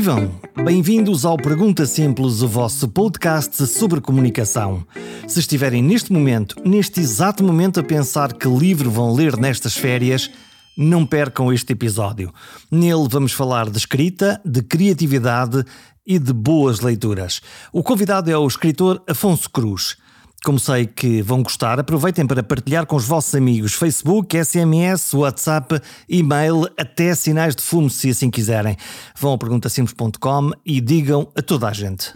Vivam! 0.00 0.32
Bem-vindos 0.64 1.26
ao 1.26 1.36
Pergunta 1.36 1.84
Simples, 1.84 2.40
o 2.40 2.48
vosso 2.48 2.88
podcast 2.88 3.66
sobre 3.66 4.00
comunicação. 4.00 4.82
Se 5.28 5.40
estiverem 5.40 5.82
neste 5.82 6.10
momento, 6.10 6.56
neste 6.64 7.00
exato 7.00 7.44
momento, 7.44 7.80
a 7.80 7.82
pensar 7.82 8.32
que 8.32 8.48
livro 8.48 8.90
vão 8.90 9.12
ler 9.12 9.36
nestas 9.36 9.76
férias, 9.76 10.30
não 10.74 11.04
percam 11.04 11.52
este 11.52 11.74
episódio. 11.74 12.32
Nele 12.70 13.06
vamos 13.10 13.34
falar 13.34 13.68
de 13.68 13.76
escrita, 13.76 14.40
de 14.42 14.62
criatividade 14.62 15.62
e 16.06 16.18
de 16.18 16.32
boas 16.32 16.80
leituras. 16.80 17.42
O 17.70 17.82
convidado 17.82 18.30
é 18.30 18.38
o 18.38 18.46
escritor 18.46 19.02
Afonso 19.06 19.50
Cruz. 19.50 19.98
Como 20.42 20.58
sei 20.58 20.86
que 20.86 21.20
vão 21.20 21.42
gostar, 21.42 21.78
aproveitem 21.78 22.26
para 22.26 22.42
partilhar 22.42 22.86
com 22.86 22.96
os 22.96 23.04
vossos 23.04 23.34
amigos 23.34 23.74
Facebook, 23.74 24.42
SMS, 24.42 25.12
WhatsApp, 25.12 25.78
e-mail, 26.08 26.66
até 26.78 27.14
sinais 27.14 27.54
de 27.54 27.62
fumo, 27.62 27.90
se 27.90 28.08
assim 28.08 28.30
quiserem. 28.30 28.74
Vão 29.18 29.34
a 29.34 29.38
perguntasimples.com 29.38 30.52
e 30.64 30.80
digam 30.80 31.28
a 31.36 31.42
toda 31.42 31.68
a 31.68 31.72
gente. 31.74 32.10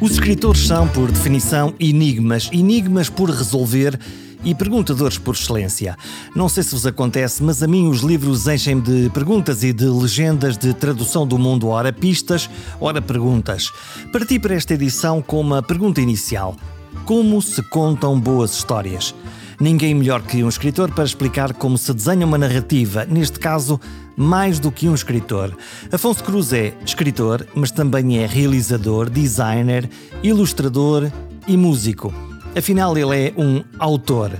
Os 0.00 0.12
escritores 0.12 0.66
são, 0.66 0.86
por 0.86 1.10
definição, 1.10 1.74
enigmas, 1.80 2.48
enigmas 2.52 3.08
por 3.08 3.28
resolver 3.28 3.98
e 4.44 4.54
perguntadores 4.54 5.18
por 5.18 5.34
excelência. 5.34 5.96
Não 6.34 6.48
sei 6.48 6.62
se 6.62 6.72
vos 6.72 6.86
acontece, 6.86 7.42
mas 7.42 7.62
a 7.62 7.66
mim 7.66 7.88
os 7.88 8.00
livros 8.00 8.46
enchem 8.46 8.80
de 8.80 9.10
perguntas 9.10 9.62
e 9.62 9.72
de 9.72 9.84
legendas 9.86 10.56
de 10.56 10.72
tradução 10.74 11.26
do 11.26 11.38
mundo, 11.38 11.68
ora 11.68 11.92
pistas, 11.92 12.48
ora 12.80 13.00
perguntas. 13.00 13.70
Parti 14.12 14.38
para 14.38 14.54
esta 14.54 14.74
edição 14.74 15.22
com 15.22 15.40
uma 15.40 15.62
pergunta 15.62 16.00
inicial: 16.00 16.56
Como 17.04 17.40
se 17.40 17.62
contam 17.70 18.18
boas 18.18 18.52
histórias? 18.54 19.14
Ninguém 19.60 19.94
melhor 19.94 20.22
que 20.22 20.42
um 20.42 20.48
escritor 20.48 20.90
para 20.90 21.04
explicar 21.04 21.52
como 21.54 21.78
se 21.78 21.94
desenha 21.94 22.26
uma 22.26 22.36
narrativa, 22.36 23.04
neste 23.04 23.38
caso, 23.38 23.80
mais 24.16 24.58
do 24.58 24.72
que 24.72 24.88
um 24.88 24.94
escritor. 24.94 25.56
Afonso 25.92 26.24
Cruz 26.24 26.52
é 26.52 26.74
escritor, 26.84 27.46
mas 27.54 27.70
também 27.70 28.18
é 28.18 28.26
realizador, 28.26 29.08
designer, 29.08 29.88
ilustrador 30.20 31.10
e 31.46 31.56
músico. 31.56 32.31
Afinal, 32.56 32.96
ele 32.98 33.28
é 33.28 33.32
um 33.36 33.64
autor. 33.78 34.32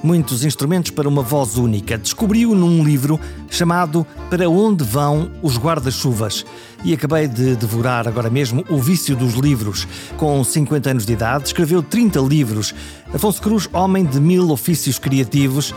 Muitos 0.00 0.44
instrumentos 0.44 0.92
para 0.92 1.08
uma 1.08 1.22
voz 1.22 1.56
única. 1.56 1.98
Descobriu 1.98 2.54
num 2.54 2.84
livro 2.84 3.18
chamado 3.50 4.06
Para 4.30 4.48
Onde 4.48 4.84
Vão 4.84 5.32
os 5.42 5.58
Guarda-Chuvas. 5.58 6.46
E 6.84 6.94
acabei 6.94 7.26
de 7.26 7.56
devorar 7.56 8.06
agora 8.06 8.30
mesmo 8.30 8.64
O 8.70 8.78
Vício 8.78 9.16
dos 9.16 9.34
Livros. 9.34 9.86
Com 10.16 10.44
50 10.44 10.90
anos 10.90 11.04
de 11.04 11.12
idade, 11.12 11.46
escreveu 11.46 11.82
30 11.82 12.20
livros. 12.20 12.72
Afonso 13.12 13.42
Cruz, 13.42 13.68
homem 13.72 14.04
de 14.04 14.20
mil 14.20 14.50
ofícios 14.50 14.96
criativos, 14.96 15.74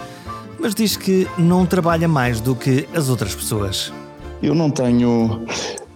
mas 0.59 0.75
diz 0.75 0.95
que 0.95 1.27
não 1.39 1.65
trabalha 1.65 2.07
mais 2.07 2.39
do 2.39 2.55
que 2.55 2.87
as 2.93 3.09
outras 3.09 3.33
pessoas. 3.33 3.91
Eu 4.43 4.53
não 4.53 4.69
tenho. 4.69 5.43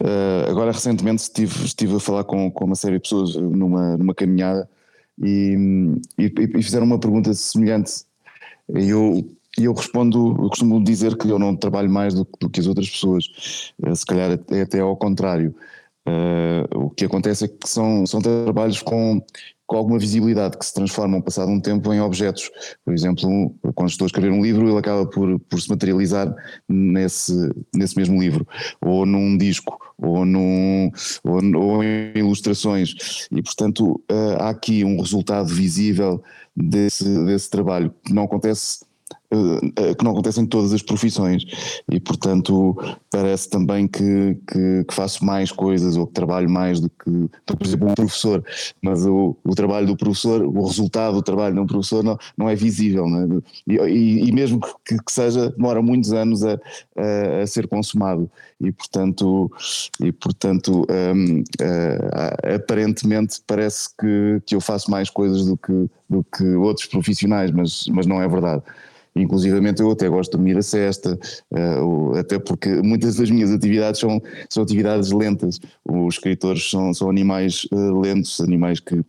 Uh, 0.02 0.50
agora, 0.50 0.72
recentemente, 0.72 1.22
estive, 1.22 1.66
estive 1.66 1.96
a 1.98 2.00
falar 2.00 2.24
com, 2.24 2.50
com 2.50 2.66
uma 2.66 2.76
série 2.76 2.96
de 2.96 3.02
pessoas 3.02 3.36
numa, 3.36 3.96
numa 3.96 4.16
caminhada 4.16 4.68
e, 5.22 5.56
e, 6.18 6.26
e 6.26 6.64
fizeram 6.64 6.86
uma 6.86 7.00
pergunta 7.00 7.34
semelhante. 7.34 8.06
E 8.70 8.90
eu, 8.90 9.30
eu 9.58 9.74
respondo, 9.74 10.30
eu 10.42 10.50
costumo 10.50 10.84
dizer 10.84 11.18
que 11.18 11.30
eu 11.30 11.38
não 11.38 11.56
trabalho 11.56 11.90
mais 11.90 12.14
do, 12.14 12.28
do 12.40 12.50
que 12.50 12.60
as 12.60 12.68
outras 12.68 12.90
pessoas, 12.90 13.74
eh, 13.84 13.96
se 13.96 14.06
calhar 14.06 14.40
é 14.52 14.62
até 14.62 14.80
ao 14.80 14.96
contrário. 14.98 15.56
Uh, 16.06 16.86
o 16.86 16.90
que 16.90 17.06
acontece 17.06 17.46
é 17.46 17.48
que 17.48 17.68
são, 17.68 18.06
são 18.06 18.22
trabalhos 18.22 18.82
com, 18.82 19.22
com 19.66 19.78
alguma 19.78 19.98
visibilidade, 19.98 20.58
que 20.58 20.66
se 20.66 20.74
transformam, 20.74 21.22
passado 21.22 21.50
um 21.50 21.60
tempo, 21.60 21.94
em 21.94 22.02
objetos. 22.02 22.50
Por 22.84 22.94
exemplo, 22.94 23.56
quando 23.76 23.90
estou 23.90 24.06
a 24.06 24.08
escrever 24.08 24.32
um 24.32 24.44
livro, 24.44 24.68
ele 24.68 24.78
acaba 24.78 25.06
por, 25.06 25.40
por 25.40 25.62
se 25.62 25.70
materializar 25.70 26.34
nesse, 26.68 27.34
nesse 27.74 27.98
mesmo 27.98 28.22
livro, 28.22 28.48
ou 28.82 29.06
num 29.06 29.38
disco, 29.38 29.80
ou, 29.98 30.26
num, 30.26 30.92
ou, 31.24 31.62
ou 31.62 31.84
em 31.84 32.12
ilustrações. 32.16 33.28
E, 33.32 33.42
portanto, 33.42 34.02
uh, 34.12 34.42
há 34.42 34.50
aqui 34.50 34.84
um 34.84 35.00
resultado 35.00 35.48
visível 35.48 36.22
desse, 36.56 37.26
desse 37.26 37.50
trabalho, 37.50 37.94
que 38.04 38.14
não 38.14 38.24
acontece 38.24 38.80
eh, 38.84 38.86
eh, 38.86 38.93
que 39.98 40.04
não 40.04 40.12
acontecem 40.12 40.44
em 40.44 40.48
todas 40.48 40.74
as 40.74 40.82
profissões 40.82 41.44
e 41.92 42.00
portanto 42.00 42.78
parece 43.10 43.50
também 43.50 43.88
que, 43.88 44.38
que, 44.48 44.84
que, 44.86 44.94
faço 44.94 45.24
mais 45.26 45.52
coisas 45.52 45.98
ou 45.98 46.08
que 46.08 46.14
trabalho 46.14 46.50
mais 46.50 46.80
do 46.80 46.90
que, 46.90 47.30
por 47.46 47.66
exemplo, 47.66 47.90
um 47.90 47.94
professor, 47.94 48.44
mas 48.82 49.06
o, 49.06 49.36
o 49.44 49.56
trabalho 49.56 49.88
do 49.88 49.98
professor, 49.98 50.44
o 50.44 50.66
resultado 50.66 51.16
do 51.16 51.22
trabalho 51.22 51.56
de 51.56 51.62
um 51.62 51.68
professor 51.68 52.04
não, 52.04 52.18
não 52.38 52.50
é 52.50 52.56
visível 52.56 53.08
não 53.08 53.38
é? 53.38 53.42
E, 53.68 53.76
e, 53.76 54.30
e, 54.30 54.32
mesmo 54.32 54.60
que, 54.86 54.98
que, 54.98 55.12
seja, 55.12 55.50
demora 55.52 55.82
muitos 55.82 56.14
anos 56.14 56.44
a, 56.44 56.54
a, 56.54 57.44
a, 57.44 57.48
ser 57.48 57.68
consumado 57.68 58.30
e 58.62 58.72
portanto, 58.72 59.52
e, 60.00 60.12
portanto 60.12 60.86
um, 60.90 61.42
uh, 61.42 62.56
aparentemente 62.56 63.42
parece 63.46 63.90
que, 64.00 64.42
que 64.46 64.56
eu 64.56 64.62
faço 64.62 64.90
mais 64.90 65.10
coisas 65.10 65.46
do 65.46 65.58
que, 65.58 65.90
do 66.10 66.24
que 66.24 66.44
outros 66.56 66.88
profissionais, 66.88 67.52
mas, 67.52 67.86
mas 67.88 68.06
não 68.06 68.22
é 68.22 68.28
verdade. 68.28 68.64
Inclusivamente 69.16 69.82
eu 69.82 69.92
até 69.92 70.10
gosto 70.10 70.32
de 70.32 70.38
dormir 70.38 70.58
a 70.58 70.62
cesta, 70.62 71.20
uh, 71.52 72.16
até 72.18 72.40
porque 72.40 72.70
muitas 72.82 73.16
das 73.16 73.30
minhas 73.30 73.52
atividades 73.52 74.00
são, 74.00 74.22
são 74.50 74.64
atividades 74.64 75.12
lentas. 75.12 75.60
Os 75.86 76.16
escritores 76.16 76.70
são, 76.70 76.94
são 76.94 77.10
animais 77.10 77.66
uh, 77.72 78.00
lentos, 78.00 78.42
animais 78.42 78.80
que 78.80 79.04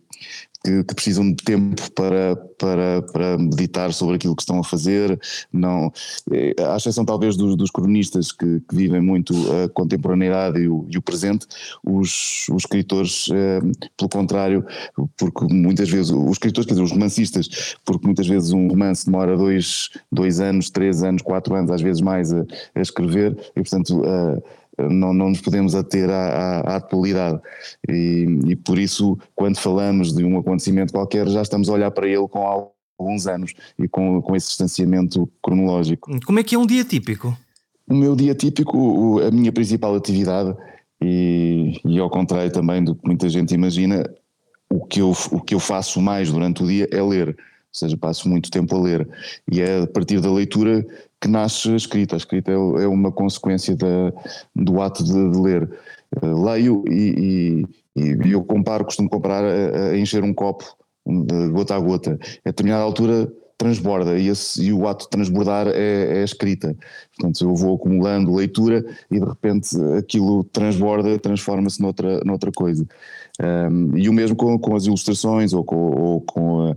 que, 0.65 0.83
que, 0.83 0.95
precisam 0.95 1.31
de 1.31 1.43
tempo 1.43 1.91
para, 1.91 2.35
para, 2.57 3.01
para 3.03 3.37
meditar 3.37 3.93
sobre 3.93 4.15
aquilo 4.15 4.35
que 4.35 4.41
estão 4.41 4.59
a 4.59 4.63
fazer, 4.63 5.19
não, 5.53 5.93
é, 6.31 6.55
à 6.63 6.75
exceção 6.75 7.05
talvez 7.05 7.37
dos, 7.37 7.55
dos 7.55 7.69
cronistas 7.69 8.31
que, 8.31 8.61
que, 8.61 8.75
vivem 8.75 8.99
muito 8.99 9.33
a 9.63 9.69
contemporaneidade 9.69 10.59
e 10.59 10.67
o, 10.67 10.87
e 10.89 10.97
o 10.97 11.01
presente, 11.01 11.45
os, 11.83 12.47
os 12.49 12.63
escritores, 12.63 13.27
é, 13.31 13.59
pelo 13.95 14.09
contrário, 14.09 14.65
porque 15.15 15.45
muitas 15.53 15.89
vezes, 15.89 16.11
os 16.11 16.31
escritores, 16.31 16.65
quer 16.65 16.73
dizer, 16.73 16.83
os 16.83 16.91
romancistas, 16.91 17.75
porque 17.85 18.05
muitas 18.05 18.27
vezes 18.27 18.51
um 18.51 18.67
romance 18.67 19.05
demora 19.05 19.37
dois, 19.37 19.91
dois 20.11 20.39
anos, 20.39 20.71
três 20.71 21.03
anos, 21.03 21.21
quatro 21.21 21.53
anos, 21.53 21.69
às 21.69 21.81
vezes 21.81 22.01
mais 22.01 22.33
a, 22.33 22.43
a 22.73 22.81
escrever, 22.81 23.37
e 23.55 23.61
portanto 23.61 24.01
não, 24.77 25.13
não 25.13 25.29
nos 25.29 25.41
podemos 25.41 25.75
ater 25.75 26.09
à, 26.09 26.27
à, 26.27 26.59
à 26.59 26.75
atualidade. 26.77 27.39
E, 27.89 28.25
e, 28.47 28.55
por 28.55 28.77
isso, 28.77 29.17
quando 29.35 29.57
falamos 29.57 30.13
de 30.13 30.23
um 30.23 30.37
acontecimento 30.37 30.93
qualquer, 30.93 31.27
já 31.27 31.41
estamos 31.41 31.69
a 31.69 31.73
olhar 31.73 31.91
para 31.91 32.07
ele 32.07 32.27
com 32.27 32.71
alguns 32.99 33.27
anos 33.27 33.53
e 33.77 33.87
com, 33.87 34.21
com 34.21 34.35
esse 34.35 34.47
distanciamento 34.47 35.29
cronológico. 35.41 36.11
Como 36.25 36.39
é 36.39 36.43
que 36.43 36.55
é 36.55 36.59
um 36.59 36.65
dia 36.65 36.83
típico? 36.83 37.37
O 37.87 37.93
meu 37.93 38.15
dia 38.15 38.33
típico, 38.33 39.21
a 39.21 39.29
minha 39.29 39.51
principal 39.51 39.95
atividade, 39.95 40.55
e, 41.01 41.79
e 41.85 41.99
ao 41.99 42.09
contrário 42.09 42.51
também 42.51 42.83
do 42.83 42.95
que 42.95 43.05
muita 43.05 43.29
gente 43.29 43.53
imagina, 43.53 44.09
o 44.69 44.85
que, 44.85 45.01
eu, 45.01 45.11
o 45.31 45.39
que 45.39 45.53
eu 45.53 45.59
faço 45.59 46.01
mais 46.01 46.31
durante 46.31 46.63
o 46.63 46.67
dia 46.67 46.87
é 46.91 47.01
ler, 47.01 47.29
ou 47.29 47.35
seja, 47.71 47.95
passo 47.95 48.27
muito 48.27 48.49
tempo 48.49 48.75
a 48.75 48.81
ler. 48.81 49.07
E 49.51 49.61
é 49.61 49.83
a 49.83 49.87
partir 49.87 50.19
da 50.19 50.31
leitura 50.31 50.85
que 51.25 51.31
nasce 51.31 51.71
a 51.71 51.75
escrita. 51.75 52.15
A 52.15 52.17
escrita 52.17 52.51
é, 52.51 52.53
é 52.53 52.87
uma 52.87 53.11
consequência 53.11 53.75
da, 53.75 54.13
do 54.55 54.79
ato 54.79 55.03
de, 55.03 55.31
de 55.31 55.39
ler. 55.39 55.69
Uh, 56.21 56.45
leio 56.45 56.83
e, 56.87 57.65
e, 57.95 58.27
e, 58.27 58.31
eu 58.31 58.43
comparo, 58.43 58.85
costumo 58.85 59.09
comparar 59.09 59.43
a, 59.43 59.89
a, 59.89 59.97
encher 59.97 60.23
um 60.23 60.33
copo 60.33 60.63
de 61.05 61.49
gota 61.49 61.75
a 61.75 61.79
gota. 61.79 62.19
A 62.45 62.49
determinada 62.49 62.83
altura 62.83 63.31
transborda 63.57 64.19
e, 64.19 64.27
esse, 64.27 64.65
e 64.65 64.71
o 64.71 64.87
ato 64.87 65.05
de 65.05 65.09
transbordar 65.09 65.67
é, 65.67 66.19
é, 66.19 66.23
escrita. 66.23 66.75
Portanto, 67.17 67.41
eu 67.43 67.55
vou 67.55 67.75
acumulando 67.75 68.35
leitura 68.35 68.85
e 69.09 69.19
de 69.19 69.25
repente 69.25 69.75
aquilo 69.97 70.43
transborda, 70.43 71.17
transforma-se 71.17 71.81
noutra, 71.81 72.21
noutra 72.23 72.51
coisa. 72.51 72.85
Um, 73.41 73.97
e 73.97 74.07
o 74.07 74.13
mesmo 74.13 74.35
com, 74.35 74.57
com 74.59 74.75
as 74.75 74.85
ilustrações 74.85 75.53
ou 75.53 75.63
com, 75.63 75.75
ou 75.75 76.21
com 76.21 76.61
a, 76.61 76.75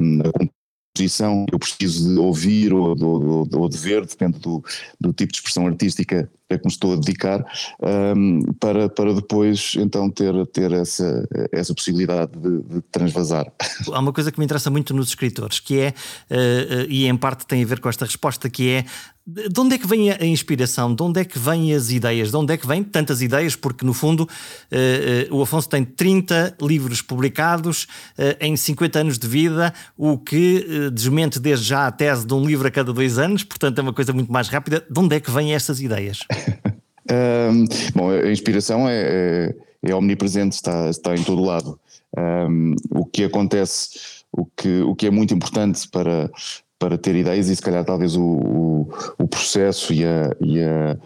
um, 0.00 0.20
a 0.20 0.59
exposição 0.94 1.46
eu 1.52 1.58
preciso 1.58 2.12
de 2.12 2.18
ouvir 2.18 2.72
ou, 2.72 2.96
ou, 3.00 3.48
ou 3.52 3.68
de 3.68 3.78
ver, 3.78 4.04
depende 4.04 4.38
do, 4.38 4.62
do, 5.00 5.12
tipo 5.12 5.32
de 5.32 5.38
expressão 5.38 5.66
artística 5.66 6.30
a 6.50 6.58
que 6.58 6.64
me 6.64 6.70
estou 6.70 6.92
a 6.92 6.96
dedicar, 6.96 7.44
um, 7.80 8.40
para, 8.58 8.88
para 8.88 9.14
depois 9.14 9.74
então 9.76 10.10
ter, 10.10 10.46
ter 10.48 10.72
essa, 10.72 11.28
essa 11.52 11.74
possibilidade 11.74 12.32
de, 12.32 12.62
de, 12.62 12.80
transvasar. 12.90 13.50
Há 13.92 13.98
uma 13.98 14.12
coisa 14.12 14.32
que 14.32 14.38
me 14.38 14.44
interessa 14.44 14.70
muito 14.70 14.94
nos 14.94 15.08
escritores, 15.08 15.60
que 15.60 15.78
é, 15.78 15.88
uh, 15.88 16.34
uh, 16.34 16.86
e 16.88 17.06
em 17.06 17.16
parte 17.16 17.46
tem 17.46 17.62
a 17.62 17.66
ver 17.66 17.80
com 17.80 17.88
esta 17.88 18.04
resposta, 18.04 18.50
que 18.50 18.68
é 18.70 18.84
de 19.26 19.60
onde 19.60 19.74
é 19.74 19.78
que 19.78 19.86
vem 19.86 20.10
a 20.10 20.24
inspiração? 20.24 20.94
De 20.94 21.02
onde 21.02 21.20
é 21.20 21.24
que 21.24 21.38
vêm 21.38 21.74
as 21.74 21.90
ideias? 21.90 22.30
De 22.30 22.36
onde 22.36 22.52
é 22.52 22.56
que 22.56 22.66
vêm 22.66 22.82
tantas 22.82 23.22
ideias? 23.22 23.54
Porque, 23.54 23.84
no 23.84 23.92
fundo, 23.92 24.22
uh, 24.22 25.32
uh, 25.32 25.36
o 25.36 25.42
Afonso 25.42 25.68
tem 25.68 25.84
30 25.84 26.56
livros 26.60 27.00
publicados 27.02 27.84
uh, 28.18 28.36
em 28.40 28.56
50 28.56 28.98
anos 28.98 29.18
de 29.18 29.28
vida, 29.28 29.72
o 29.96 30.18
que 30.18 30.90
desmente 30.92 31.38
desde 31.38 31.66
já 31.66 31.86
a 31.86 31.92
tese 31.92 32.26
de 32.26 32.34
um 32.34 32.44
livro 32.44 32.66
a 32.66 32.70
cada 32.70 32.92
dois 32.92 33.18
anos, 33.18 33.44
portanto 33.44 33.78
é 33.78 33.82
uma 33.82 33.92
coisa 33.92 34.12
muito 34.12 34.32
mais 34.32 34.48
rápida. 34.48 34.84
De 34.88 34.98
onde 34.98 35.14
é 35.14 35.20
que 35.20 35.30
vêm 35.30 35.54
estas 35.54 35.80
ideias? 35.80 36.20
um, 37.52 37.64
bom, 37.94 38.10
a 38.10 38.30
inspiração 38.30 38.88
é, 38.88 39.02
é, 39.02 39.54
é, 39.90 39.94
omnipresente, 39.94 40.56
está, 40.56 40.88
está 40.90 41.14
em 41.14 41.22
todo 41.22 41.44
lado. 41.44 41.78
Um, 42.16 42.74
o 42.90 43.04
que 43.04 43.24
acontece 43.24 44.20
o 44.32 44.46
que, 44.46 44.80
o 44.82 44.94
que 44.94 45.06
é 45.06 45.10
muito 45.10 45.34
importante 45.34 45.88
para, 45.88 46.30
para 46.78 46.96
ter 46.96 47.16
ideias 47.16 47.48
e 47.48 47.56
se 47.56 47.62
calhar 47.62 47.84
talvez 47.84 48.16
o, 48.16 48.22
o, 48.22 48.88
o 49.18 49.28
processo 49.28 49.92
e, 49.92 50.04
a, 50.04 50.34
e, 50.40 50.62
a, 50.62 50.96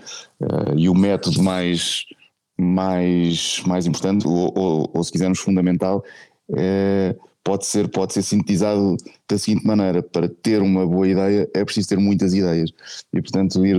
uh, 0.41 0.79
e 0.79 0.89
o 0.89 0.95
método 0.95 1.43
mais, 1.43 2.05
mais, 2.59 3.63
mais 3.67 3.87
importante, 3.87 4.27
ou, 4.27 4.53
ou, 4.55 4.91
ou 4.93 5.05
se 5.05 5.13
quisermos 5.13 5.39
fundamental, 5.39 6.05
é 6.57 7.17
pode 7.45 7.67
ser, 7.67 7.89
pode 7.89 8.15
ser 8.15 8.23
sintetizado 8.23 8.97
da 9.29 9.39
seguinte 9.39 9.67
maneira: 9.67 10.03
para 10.03 10.29
ter 10.29 10.63
uma 10.63 10.87
boa 10.87 11.07
ideia 11.07 11.49
é 11.55 11.65
preciso 11.65 11.91
ter 11.91 11.99
muitas 11.99 12.33
ideias. 12.33 12.73
E, 13.13 13.21
portanto, 13.21 13.65
ir, 13.65 13.77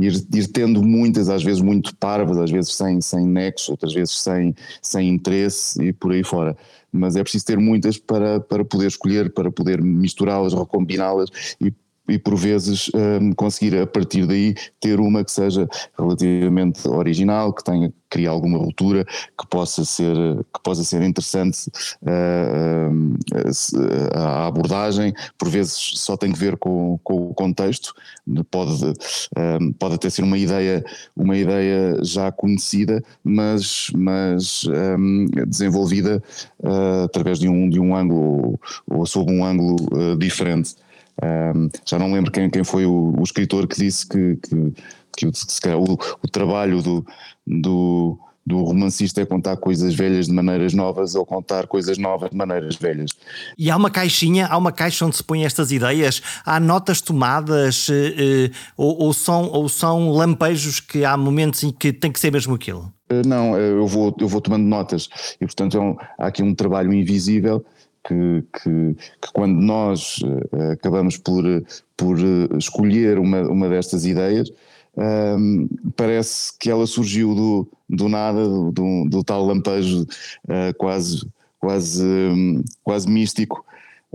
ir, 0.00 0.26
ir 0.34 0.48
tendo 0.48 0.82
muitas, 0.82 1.28
às 1.28 1.42
vezes 1.42 1.62
muito 1.62 1.96
parvas, 1.96 2.36
às 2.36 2.50
vezes 2.50 2.74
sem, 2.74 3.00
sem 3.00 3.24
nexo, 3.24 3.70
outras 3.70 3.94
vezes 3.94 4.18
sem, 4.18 4.54
sem 4.82 5.08
interesse 5.08 5.82
e 5.82 5.92
por 5.92 6.12
aí 6.12 6.24
fora. 6.24 6.56
Mas 6.92 7.16
é 7.16 7.22
preciso 7.22 7.44
ter 7.46 7.58
muitas 7.58 7.96
para, 7.96 8.40
para 8.40 8.64
poder 8.64 8.88
escolher, 8.88 9.32
para 9.32 9.50
poder 9.50 9.80
misturá-las, 9.80 10.52
recombiná-las 10.52 11.30
e 11.60 11.72
e 12.08 12.18
por 12.18 12.36
vezes 12.36 12.90
um, 12.94 13.32
conseguir 13.32 13.76
a 13.78 13.86
partir 13.86 14.26
daí 14.26 14.54
ter 14.80 14.98
uma 14.98 15.24
que 15.24 15.30
seja 15.30 15.68
relativamente 15.96 16.88
original, 16.88 17.52
que 17.52 17.62
tenha 17.62 17.92
crie 18.10 18.26
alguma 18.26 18.58
ruptura, 18.58 19.04
que 19.04 19.46
possa 19.48 19.84
ser 19.84 20.16
que 20.16 20.62
possa 20.62 20.82
ser 20.82 21.02
interessante 21.02 21.68
uh, 22.02 22.90
uh, 22.90 24.18
a 24.18 24.46
abordagem, 24.46 25.12
por 25.36 25.48
vezes 25.48 25.92
só 25.96 26.16
tem 26.16 26.32
que 26.32 26.38
ver 26.38 26.56
com, 26.56 26.98
com 27.04 27.30
o 27.30 27.34
contexto, 27.34 27.94
pode 28.50 28.84
uh, 28.84 29.74
pode 29.78 29.94
até 29.94 30.08
ser 30.08 30.22
uma 30.22 30.38
ideia 30.38 30.84
uma 31.16 31.36
ideia 31.36 32.02
já 32.02 32.32
conhecida, 32.32 33.02
mas 33.22 33.90
mas 33.94 34.64
um, 34.98 35.26
desenvolvida 35.46 36.22
através 37.04 37.38
de 37.38 37.48
um 37.48 37.68
de 37.68 37.78
um 37.78 37.94
ângulo 37.94 38.58
ou 38.86 39.06
sob 39.06 39.30
um 39.30 39.44
ângulo 39.44 39.76
diferente. 40.16 40.74
Um, 41.22 41.68
já 41.84 41.98
não 41.98 42.12
lembro 42.12 42.30
quem, 42.30 42.48
quem 42.48 42.62
foi 42.62 42.86
o, 42.86 43.14
o 43.18 43.22
escritor 43.22 43.66
que 43.66 43.76
disse 43.76 44.06
que, 44.06 44.36
que, 44.36 44.72
que 45.16 45.26
o, 45.26 45.30
o, 45.82 45.98
o, 46.22 46.28
trabalho 46.28 46.80
do, 46.80 47.04
do, 47.44 48.18
do 48.46 48.62
romancista 48.62 49.20
é 49.20 49.26
contar 49.26 49.56
coisas 49.56 49.94
velhas 49.94 50.26
de 50.26 50.32
maneiras 50.32 50.72
novas 50.72 51.16
ou 51.16 51.26
contar 51.26 51.66
coisas 51.66 51.98
novas 51.98 52.30
de 52.30 52.36
maneiras 52.36 52.76
velhas. 52.76 53.10
E 53.58 53.68
há 53.68 53.76
uma 53.76 53.90
caixinha, 53.90 54.46
há 54.46 54.56
uma 54.56 54.70
caixa 54.70 55.04
onde 55.04 55.16
se 55.16 55.24
põem 55.24 55.44
estas 55.44 55.72
ideias? 55.72 56.22
Há 56.46 56.60
notas 56.60 57.00
tomadas 57.00 57.88
eh, 57.90 58.14
eh, 58.16 58.50
ou, 58.76 59.02
ou, 59.02 59.12
são, 59.12 59.50
ou 59.50 59.68
são 59.68 60.10
lampejos 60.10 60.78
que 60.78 61.04
há 61.04 61.16
momentos 61.16 61.64
em 61.64 61.72
que 61.72 61.92
tem 61.92 62.12
que 62.12 62.20
ser 62.20 62.30
mesmo 62.30 62.54
aquilo? 62.54 62.92
Eh, 63.10 63.22
não, 63.26 63.58
eu 63.58 63.88
vou, 63.88 64.14
eu 64.20 64.28
vou 64.28 64.40
tomando 64.40 64.64
notas 64.64 65.08
e 65.40 65.44
portanto 65.44 65.76
é 65.76 65.80
um, 65.80 65.96
há 66.16 66.28
aqui 66.28 66.44
um 66.44 66.54
trabalho 66.54 66.92
invisível 66.92 67.64
que, 68.08 68.44
que, 68.52 68.96
que 69.20 69.32
quando 69.34 69.60
nós 69.60 70.18
uh, 70.18 70.72
acabamos 70.72 71.18
por, 71.18 71.44
por 71.94 72.18
uh, 72.18 72.56
escolher 72.56 73.18
uma, 73.18 73.42
uma 73.42 73.68
destas 73.68 74.06
ideias, 74.06 74.50
um, 74.96 75.02
ehm, 75.02 75.68
parece 75.94 76.56
que 76.58 76.70
ela 76.70 76.86
surgiu 76.86 77.34
do, 77.34 77.68
do 77.88 78.08
nada, 78.08 78.48
do, 78.48 79.04
do, 79.08 79.22
tal 79.22 79.44
lampejo 79.44 80.02
uh, 80.02 80.74
quase, 80.78 81.28
quase, 81.60 82.04
um, 82.04 82.64
quase 82.82 83.08
místico 83.08 83.64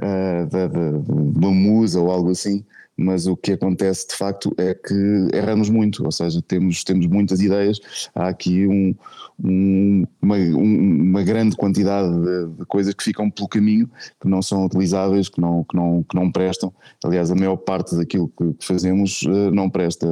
uh, 0.01 0.49
da, 0.49 0.67
da, 0.67 0.79
uma 0.79 1.51
musa 1.51 2.01
ou 2.01 2.11
algo 2.11 2.31
assim 2.31 2.65
mas 2.97 3.25
o 3.27 3.35
que 3.35 3.53
acontece 3.53 4.07
de 4.07 4.15
facto 4.15 4.53
é 4.57 4.73
que 4.73 5.27
erramos 5.33 5.69
muito, 5.69 6.05
ou 6.05 6.11
seja, 6.11 6.41
temos, 6.41 6.83
temos 6.83 7.07
muitas 7.07 7.41
ideias, 7.41 7.79
há 8.13 8.27
aqui 8.27 8.67
um, 8.67 8.95
um, 9.43 10.05
uma, 10.21 10.35
um, 10.35 11.09
uma, 11.09 11.23
grande 11.23 11.55
quantidade 11.55 12.09
de, 12.09 12.57
de, 12.57 12.65
coisas 12.65 12.93
que 12.93 13.03
ficam 13.03 13.29
pelo 13.29 13.47
caminho, 13.47 13.89
que 14.21 14.27
não 14.27 14.41
são 14.41 14.65
utilizáveis, 14.65 15.27
que 15.27 15.41
não, 15.41 15.63
que 15.63 15.75
não, 15.75 16.03
que 16.03 16.15
não 16.15 16.31
prestam. 16.31 16.73
Aliás, 17.03 17.31
a 17.31 17.35
maior 17.35 17.57
parte 17.57 17.95
daquilo 17.95 18.31
que, 18.37 18.53
fazemos 18.59 19.23
uh, 19.23 19.51
não 19.51 19.69
presta. 19.69 20.07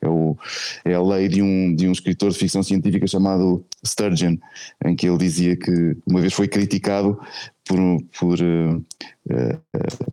É, 0.00 0.08
o, 0.08 0.36
é 0.84 0.94
a 0.94 1.02
lei 1.02 1.28
de 1.28 1.42
um, 1.42 1.74
de 1.74 1.88
um 1.88 1.92
escritor 1.92 2.30
de 2.30 2.38
ficção 2.38 2.62
científica 2.62 3.06
chamado 3.06 3.64
Sturgeon, 3.84 4.36
em 4.84 4.94
que 4.94 5.08
ele 5.08 5.18
dizia 5.18 5.56
que 5.56 5.96
uma 6.06 6.20
vez 6.20 6.34
foi 6.34 6.48
criticado 6.48 7.18
por, 7.64 7.78
por 8.18 8.38
uh, 8.40 8.76
uh, 8.76 10.12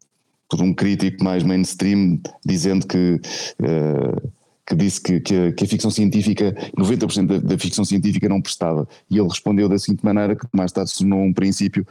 por 0.56 0.64
um 0.64 0.74
crítico 0.74 1.24
mais 1.24 1.44
mainstream 1.44 2.20
dizendo 2.46 2.88
que. 2.88 3.20
Uh, 3.60 4.32
que 4.66 4.76
disse 4.76 5.02
que, 5.02 5.20
que, 5.20 5.36
a, 5.36 5.52
que, 5.52 5.66
a, 5.66 5.68
ficção 5.68 5.92
científica, 5.92 6.54
90% 6.80 7.28
da, 7.28 7.38
da, 7.38 7.58
ficção 7.58 7.84
científica 7.84 8.30
não 8.30 8.42
prestava. 8.42 8.88
E 9.12 9.18
ele 9.18 9.28
respondeu 9.28 9.68
da 9.68 9.78
seguinte 9.78 10.06
maneira, 10.06 10.38
que 10.38 10.48
mais 10.54 10.72
tarde 10.72 10.90
se 10.90 11.00
tornou 11.00 11.20
um 11.20 11.34
princípio, 11.34 11.86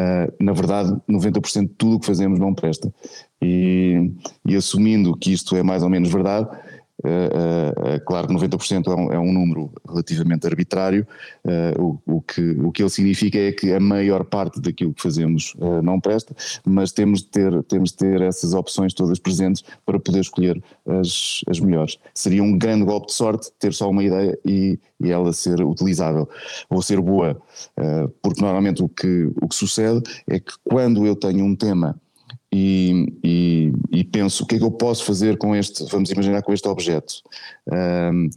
uh, 0.00 0.42
na 0.42 0.52
verdade, 0.54 0.90
90% 1.06 1.68
de 1.68 1.74
tudo 1.76 1.96
o 1.96 2.00
que 2.00 2.06
fazemos 2.06 2.38
não 2.38 2.54
presta. 2.54 2.90
E, 3.42 4.10
e, 4.46 4.56
assumindo 4.56 5.14
que 5.14 5.34
isto 5.34 5.54
é 5.54 5.62
mais 5.62 5.82
ou 5.82 5.90
menos 5.90 6.10
verdade, 6.10 6.48
claro 8.04 8.28
que 8.28 8.34
90% 8.34 8.86
é 8.86 8.94
um, 8.94 9.12
é 9.12 9.18
um 9.18 9.32
número 9.32 9.70
relativamente 9.88 10.46
arbitrário, 10.46 11.06
uh, 11.44 12.00
o, 12.06 12.16
o, 12.16 12.22
que, 12.22 12.40
o 12.60 12.72
que 12.72 12.82
ele 12.82 12.90
significa 12.90 13.38
é 13.38 13.52
que 13.52 13.72
a 13.72 13.80
maior 13.80 14.24
parte 14.24 14.60
daquilo 14.60 14.94
que 14.94 15.02
fazemos 15.02 15.54
não 15.82 16.00
presta, 16.00 16.34
mas 16.64 16.92
temos 16.92 17.20
de, 17.20 17.28
ter, 17.28 17.62
temos 17.64 17.90
de 17.90 17.96
ter 17.96 18.20
essas 18.22 18.54
opções 18.54 18.94
todas 18.94 19.18
presentes 19.18 19.62
para 19.84 19.98
poder 19.98 20.20
escolher 20.20 20.62
as, 20.86 21.40
as 21.48 21.60
melhores. 21.60 21.98
Seria 22.14 22.42
um 22.42 22.56
grande 22.56 22.84
golpe 22.84 23.08
de 23.08 23.14
sorte 23.14 23.50
ter 23.58 23.72
só 23.72 23.88
uma 23.88 24.02
ideia 24.02 24.38
e, 24.44 24.78
e 25.00 25.10
ela 25.10 25.32
ser 25.32 25.60
utilizável 25.62 26.28
ou 26.68 26.82
ser 26.82 27.00
boa, 27.00 27.40
porque 28.22 28.40
normalmente 28.40 28.82
o 28.82 28.88
que, 28.88 29.30
o 29.40 29.48
que 29.48 29.54
sucede 29.54 30.02
é 30.28 30.38
que 30.38 30.52
quando 30.64 31.06
eu 31.06 31.16
tenho 31.16 31.44
um 31.44 31.54
tema 31.54 31.98
e, 32.56 33.12
e, 33.24 33.72
e, 33.90 34.04
penso 34.04 34.44
o 34.44 34.46
que 34.46 34.54
é 34.54 34.58
que 34.58 34.64
eu 34.64 34.70
posso 34.70 35.04
fazer 35.04 35.36
com 35.36 35.56
este, 35.56 35.84
vamos 35.90 36.08
imaginar 36.12 36.40
com 36.40 36.52
este 36.52 36.68
objeto. 36.68 37.14
Um, 37.66 38.30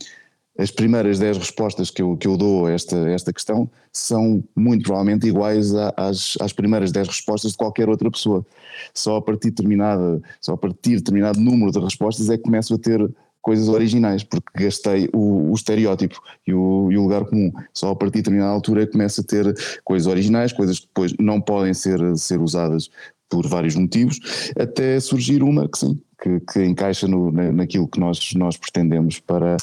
as 0.58 0.72
primeiras 0.72 1.20
10 1.20 1.38
respostas 1.38 1.92
que 1.92 2.02
eu, 2.02 2.18
que 2.18 2.28
eu 2.28 2.36
dou 2.36 2.66
a 2.66 2.72
esta, 2.72 2.98
esta 3.10 3.32
questão 3.32 3.70
são 3.94 4.44
muito 4.56 4.86
provavelmente 4.86 5.28
iguais 5.28 5.72
às, 5.96 6.36
às 6.42 6.52
primeiras 6.52 6.92
10 6.92 7.10
respostas 7.10 7.52
de 7.52 7.58
qualquer 7.58 7.90
outra 7.90 8.10
pessoa. 8.10 8.44
Só 8.92 9.18
a 9.18 9.22
partir 9.22 9.52
de 9.52 9.58
determinada, 9.58 10.20
só 10.42 10.54
a 10.54 10.58
partir 10.58 10.90
de 10.90 10.96
determinado 10.96 11.40
número 11.40 11.72
de 11.72 11.78
respostas 11.78 12.28
é 12.32 12.38
que 12.38 12.44
começo 12.44 12.74
a 12.74 12.80
ter 12.80 13.08
coisas 13.40 13.70
originais, 13.70 14.24
porque 14.24 14.64
gastei 14.64 15.08
o, 15.14 15.52
o 15.52 15.54
estereótipo 15.54 16.20
e 16.46 16.56
o, 16.56 16.92
e 16.92 16.98
o, 16.98 17.04
lugar 17.04 17.24
comum. 17.24 17.52
Só 17.72 17.92
a 17.92 17.96
partir 17.96 18.16
de 18.16 18.24
determinada 18.24 18.52
altura 18.52 18.82
é 18.82 18.86
que 18.88 18.94
começo 18.94 19.22
a 19.22 19.24
ter 19.24 19.56
coisas 19.86 20.08
originais, 20.08 20.52
coisas 20.52 20.80
que 20.80 20.88
depois 20.88 21.14
não 21.20 21.40
podem 21.40 21.74
ser, 21.74 22.00
ser 22.18 22.42
usadas 22.42 22.90
por 23.30 23.48
vários 23.48 23.76
motivos, 23.76 24.20
até 24.58 25.00
surgir 25.00 25.44
uma 25.44 25.68
que 25.68 25.78
sim, 25.78 26.00
que, 26.22 26.40
que 26.52 26.64
encaixa 26.64 27.08
no, 27.08 27.32
naquilo 27.32 27.88
que 27.88 28.00
nós, 28.00 28.34
nós 28.34 28.58
pretendemos 28.58 29.20
para, 29.20 29.58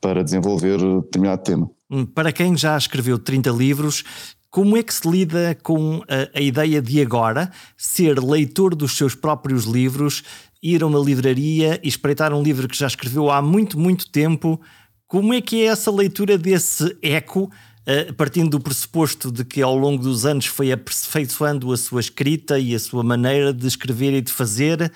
para 0.00 0.24
desenvolver 0.24 0.78
determinado 1.02 1.42
tema. 1.42 1.70
Hum, 1.90 2.06
para 2.06 2.32
quem 2.32 2.56
já 2.56 2.76
escreveu 2.76 3.18
30 3.18 3.50
livros, 3.50 4.04
como 4.50 4.76
é 4.76 4.82
que 4.82 4.92
se 4.92 5.08
lida 5.08 5.56
com 5.62 6.02
a, 6.08 6.38
a, 6.38 6.40
ideia 6.40 6.82
de 6.82 7.00
agora 7.00 7.50
ser 7.76 8.22
leitor 8.22 8.74
dos 8.74 8.96
seus 8.96 9.14
próprios 9.14 9.64
livros, 9.64 10.22
ir 10.62 10.82
a 10.82 10.86
uma 10.86 10.98
livraria 10.98 11.80
e 11.82 11.88
espreitar 11.88 12.32
um 12.32 12.42
livro 12.42 12.68
que 12.68 12.76
já 12.76 12.86
escreveu 12.86 13.30
há 13.30 13.40
muito, 13.40 13.78
muito 13.78 14.10
tempo? 14.10 14.60
Como 15.06 15.34
é 15.34 15.40
que 15.40 15.62
é 15.62 15.66
essa 15.66 15.90
leitura 15.90 16.38
desse 16.38 16.96
eco 17.02 17.50
Uh, 17.82 18.14
partindo 18.14 18.50
do 18.50 18.60
pressuposto 18.60 19.32
de 19.32 19.44
que 19.44 19.60
ao 19.60 19.76
longo 19.76 20.02
dos 20.02 20.24
anos 20.24 20.46
foi 20.46 20.70
aperfeiçoando 20.70 21.72
a 21.72 21.76
sua 21.76 22.00
escrita 22.00 22.58
e 22.58 22.76
a 22.76 22.78
sua 22.78 23.02
maneira 23.02 23.52
de 23.52 23.66
escrever 23.66 24.14
e 24.14 24.20
de 24.20 24.30
fazer, 24.30 24.92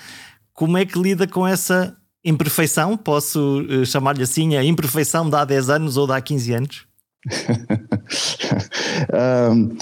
como 0.52 0.78
é 0.78 0.87
que 0.87 0.97
lida 0.97 1.26
com 1.26 1.47
essa 1.47 1.97
imperfeição? 2.25 2.97
Posso 2.97 3.62
uh, 3.62 3.85
chamar-lhe 3.85 4.23
assim, 4.23 4.57
a 4.57 4.64
imperfeição 4.64 5.28
de 5.28 5.37
há 5.37 5.45
10 5.45 5.71
anos 5.71 5.97
ou 5.97 6.07
de 6.07 6.12
há 6.12 6.21
15 6.21 6.52
anos? 6.52 6.87
um, 9.52 9.76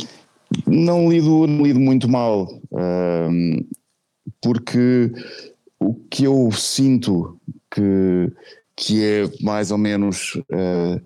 não, 0.66 1.10
lido, 1.10 1.46
não 1.46 1.62
lido 1.62 1.80
muito 1.80 2.08
mal, 2.08 2.48
um, 2.72 3.66
porque 4.40 5.12
o 5.78 5.94
que 6.10 6.24
eu 6.24 6.50
sinto 6.52 7.38
que, 7.70 8.32
que 8.76 9.04
é 9.04 9.30
mais 9.42 9.70
ou 9.70 9.78
menos. 9.78 10.34
Uh, 10.50 11.00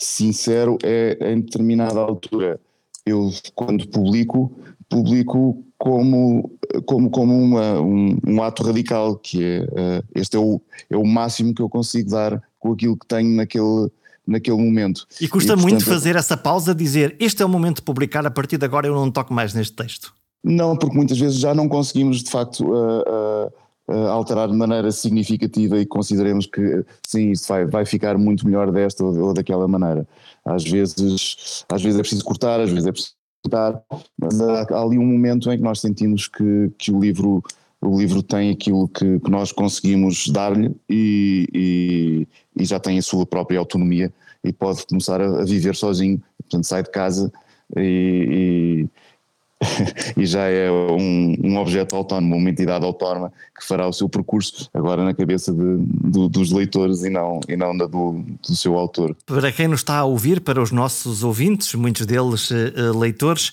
sincero 0.00 0.78
é 0.82 1.32
em 1.32 1.40
determinada 1.40 2.00
altura. 2.00 2.60
Eu, 3.04 3.30
quando 3.54 3.86
publico, 3.88 4.52
publico 4.88 5.64
como, 5.78 6.52
como, 6.84 7.10
como 7.10 7.38
uma, 7.38 7.80
um, 7.80 8.18
um 8.26 8.42
ato 8.42 8.62
radical, 8.62 9.16
que 9.16 9.42
é 9.42 9.60
uh, 9.62 10.04
este 10.14 10.36
é 10.36 10.40
o, 10.40 10.60
é 10.90 10.96
o 10.96 11.04
máximo 11.04 11.54
que 11.54 11.62
eu 11.62 11.68
consigo 11.68 12.10
dar 12.10 12.42
com 12.58 12.72
aquilo 12.72 12.96
que 12.96 13.06
tenho 13.06 13.34
naquele, 13.34 13.90
naquele 14.26 14.58
momento. 14.58 15.06
E 15.20 15.28
custa 15.28 15.52
e, 15.52 15.56
portanto, 15.56 15.62
muito 15.62 15.84
fazer 15.84 16.16
essa 16.16 16.36
pausa, 16.36 16.74
dizer 16.74 17.16
este 17.18 17.42
é 17.42 17.46
o 17.46 17.48
momento 17.48 17.76
de 17.76 17.82
publicar, 17.82 18.26
a 18.26 18.30
partir 18.30 18.58
de 18.58 18.64
agora 18.64 18.86
eu 18.86 18.94
não 18.94 19.10
toco 19.10 19.32
mais 19.32 19.54
neste 19.54 19.74
texto. 19.74 20.12
Não, 20.42 20.76
porque 20.76 20.96
muitas 20.96 21.18
vezes 21.18 21.38
já 21.38 21.54
não 21.54 21.68
conseguimos 21.68 22.22
de 22.22 22.30
facto 22.30 22.60
uh, 22.64 23.00
uh, 23.00 23.52
uh, 23.90 24.08
alterar 24.08 24.48
de 24.48 24.56
maneira 24.56 24.90
significativa 24.92 25.78
e 25.78 25.86
consideremos 25.86 26.46
que 26.46 26.84
sim, 27.06 27.30
isso 27.32 27.46
vai, 27.48 27.66
vai 27.66 27.84
ficar 27.84 28.16
muito 28.16 28.46
melhor 28.46 28.70
desta 28.70 29.04
ou, 29.04 29.18
ou 29.18 29.34
daquela 29.34 29.66
maneira. 29.66 30.06
Às 30.44 30.64
vezes, 30.64 31.64
às 31.68 31.82
vezes 31.82 31.98
é 31.98 32.02
preciso 32.02 32.24
cortar, 32.24 32.60
às 32.60 32.70
vezes 32.70 32.86
é 32.86 32.92
preciso 32.92 33.14
dar, 33.48 33.82
mas 34.18 34.40
há, 34.40 34.62
há, 34.62 34.82
ali 34.82 34.98
um 34.98 35.06
momento 35.06 35.50
em 35.50 35.56
que 35.56 35.64
nós 35.64 35.80
sentimos 35.80 36.28
que, 36.28 36.70
que 36.78 36.92
o 36.92 37.00
livro 37.00 37.42
o 37.82 37.98
livro 37.98 38.22
tem 38.22 38.50
aquilo 38.50 38.86
que, 38.88 39.18
que 39.20 39.30
nós 39.30 39.52
conseguimos 39.52 40.28
dar-lhe 40.28 40.70
e, 40.86 41.48
e, 41.54 42.28
e, 42.60 42.64
já 42.66 42.78
tem 42.78 42.98
a 42.98 43.02
sua 43.02 43.24
própria 43.24 43.58
autonomia 43.58 44.12
e 44.44 44.52
pode 44.52 44.86
começar 44.86 45.18
a, 45.18 45.40
a 45.40 45.44
viver 45.44 45.74
sozinho, 45.74 46.22
portanto 46.42 46.64
sai 46.64 46.82
de 46.82 46.90
casa 46.90 47.32
e, 47.74 48.86
e 48.86 48.88
já 50.16 50.44
é 50.44 50.70
um, 50.70 51.36
um, 51.42 51.56
objeto 51.58 51.94
autónomo, 51.94 52.36
uma 52.36 52.50
entidade 52.50 52.84
autónoma 52.84 53.32
que 53.58 53.66
fará 53.66 53.86
o 53.86 53.92
seu 53.92 54.08
percurso 54.08 54.70
agora 54.72 55.04
na 55.04 55.12
cabeça 55.12 55.52
de, 55.52 55.76
do, 55.78 56.28
dos 56.28 56.50
leitores 56.50 57.02
e 57.04 57.10
não, 57.10 57.40
e 57.48 57.56
não 57.56 57.74
na 57.74 57.86
do, 57.86 58.24
do 58.46 58.56
seu 58.56 58.76
autor. 58.78 59.14
Para 59.26 59.52
quem 59.52 59.68
nos 59.68 59.80
está 59.80 59.98
a 59.98 60.04
ouvir, 60.04 60.40
para 60.40 60.62
os 60.62 60.70
nossos 60.70 61.22
ouvintes, 61.22 61.74
muitos 61.74 62.06
deles 62.06 62.50
uh, 62.50 62.98
leitores, 62.98 63.52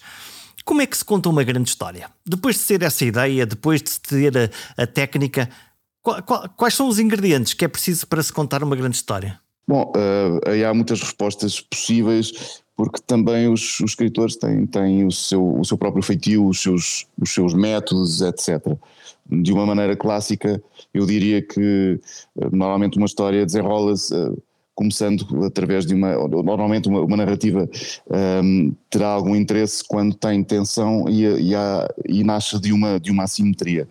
como 0.64 0.82
é 0.82 0.86
que 0.86 0.98
se 0.98 1.04
conta 1.04 1.30
uma 1.30 1.44
grande 1.44 1.70
história? 1.70 2.10
Depois 2.26 2.56
de 2.56 2.62
ser 2.62 2.82
essa 2.84 3.04
ideia, 3.04 3.46
depois 3.46 3.82
de 3.82 4.00
ter 4.00 4.38
a, 4.38 4.84
a 4.84 4.88
técnica, 4.88 5.50
qual, 6.02 6.24
qual, 6.24 6.50
quais 6.56 6.74
são 6.74 6.88
os 6.88 7.00
ingredientes 7.00 7.54
que 7.54 7.66
é 7.66 7.68
preciso 7.68 8.08
para 8.08 8.24
se 8.24 8.32
contar 8.32 8.64
uma 8.64 8.76
grande 8.76 8.96
história? 8.96 9.40
Bom, 9.68 9.92
uh, 9.96 10.50
aí 10.50 10.64
há 10.64 10.74
muitas 10.74 11.02
respostas 11.02 11.60
possíveis 11.60 12.62
porque 12.77 13.01
também 13.05 13.50
os, 13.50 13.79
os 13.79 13.89
escritores 13.91 14.36
têm, 14.38 14.67
têm 14.67 15.03
o, 15.03 15.12
seu, 15.12 15.60
o 15.60 15.65
seu 15.65 15.77
próprio 15.77 16.03
feitio, 16.03 16.46
os 16.46 16.62
seus, 16.62 17.07
os 17.19 17.34
seus 17.34 17.55
métodos, 17.55 18.22
etc. 18.22 18.77
De 19.27 19.51
uma 19.51 19.65
maneira 19.65 19.98
clássica, 19.98 20.62
eu 20.93 21.03
diria 21.05 21.41
que 21.41 22.00
eh, 22.39 22.50
normalmente 22.51 22.98
uma 22.98 23.07
história 23.07 23.43
desenrola-se 23.46 24.13
uh, 24.13 24.41
começando 24.75 25.25
através 25.43 25.88
de 25.88 25.96
uma. 25.96 26.15
Normalmente 26.27 26.88
uma, 26.88 27.01
uma 27.01 27.17
narrativa 27.17 27.67
um, 28.10 28.15
ehm, 28.15 28.72
terá 28.91 29.07
algum 29.07 29.36
interesse 29.36 29.84
quando 29.86 30.15
tem 30.15 30.43
tensão 30.43 31.10
e, 31.10 31.24
e, 31.24 31.55
há, 31.55 31.89
e 32.07 32.24
nasce 32.24 32.60
de 32.62 32.72
uma, 32.72 33.00
de 33.00 33.10
uma 33.10 33.24
assimetria. 33.24 33.88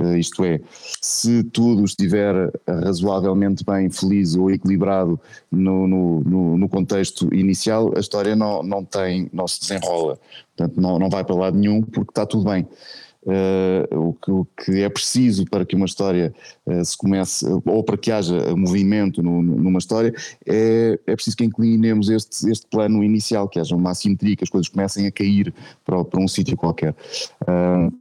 Uh, 0.00 0.16
isto 0.16 0.44
é, 0.44 0.60
se 1.00 1.44
tudo 1.44 1.84
estiver 1.84 2.50
razoavelmente 2.66 3.64
bem, 3.64 3.88
feliz 3.88 4.34
ou 4.34 4.50
equilibrado 4.50 5.20
no, 5.52 5.86
no, 5.86 6.20
no, 6.20 6.58
no 6.58 6.68
contexto 6.68 7.32
inicial, 7.32 7.92
a 7.96 8.00
história 8.00 8.34
não, 8.34 8.60
não 8.62 8.84
tem, 8.84 9.30
não 9.32 9.46
se 9.46 9.60
desenrola, 9.60 10.18
portanto 10.56 10.80
não, 10.80 10.98
não 10.98 11.08
vai 11.08 11.22
para 11.22 11.36
lado 11.36 11.56
nenhum 11.56 11.80
porque 11.80 12.10
está 12.10 12.26
tudo 12.26 12.50
bem. 12.50 12.66
Uh, 13.26 14.08
o, 14.08 14.12
que, 14.12 14.30
o, 14.30 14.46
que, 14.64 14.82
é 14.82 14.88
preciso 14.90 15.46
para 15.46 15.64
que 15.64 15.74
uma 15.74 15.86
história 15.86 16.34
uh, 16.66 16.84
se 16.84 16.94
comece, 16.94 17.46
ou 17.64 17.82
para 17.82 17.96
que 17.96 18.12
haja 18.12 18.54
movimento 18.54 19.22
no, 19.22 19.42
numa 19.42 19.78
história, 19.78 20.14
é, 20.46 20.98
é 21.06 21.14
preciso 21.14 21.34
que 21.34 21.44
inclinemos 21.44 22.10
este, 22.10 22.50
este 22.50 22.66
plano 22.66 23.02
inicial, 23.02 23.48
que 23.48 23.58
haja 23.58 23.74
uma 23.74 23.92
assimetria, 23.92 24.36
que 24.36 24.44
as 24.44 24.50
coisas 24.50 24.68
comecem 24.68 25.06
a 25.06 25.10
cair 25.10 25.54
para, 25.86 26.04
para 26.04 26.20
um 26.20 26.28
sítio 26.28 26.54
qualquer. 26.54 26.94
Uh, 27.42 27.92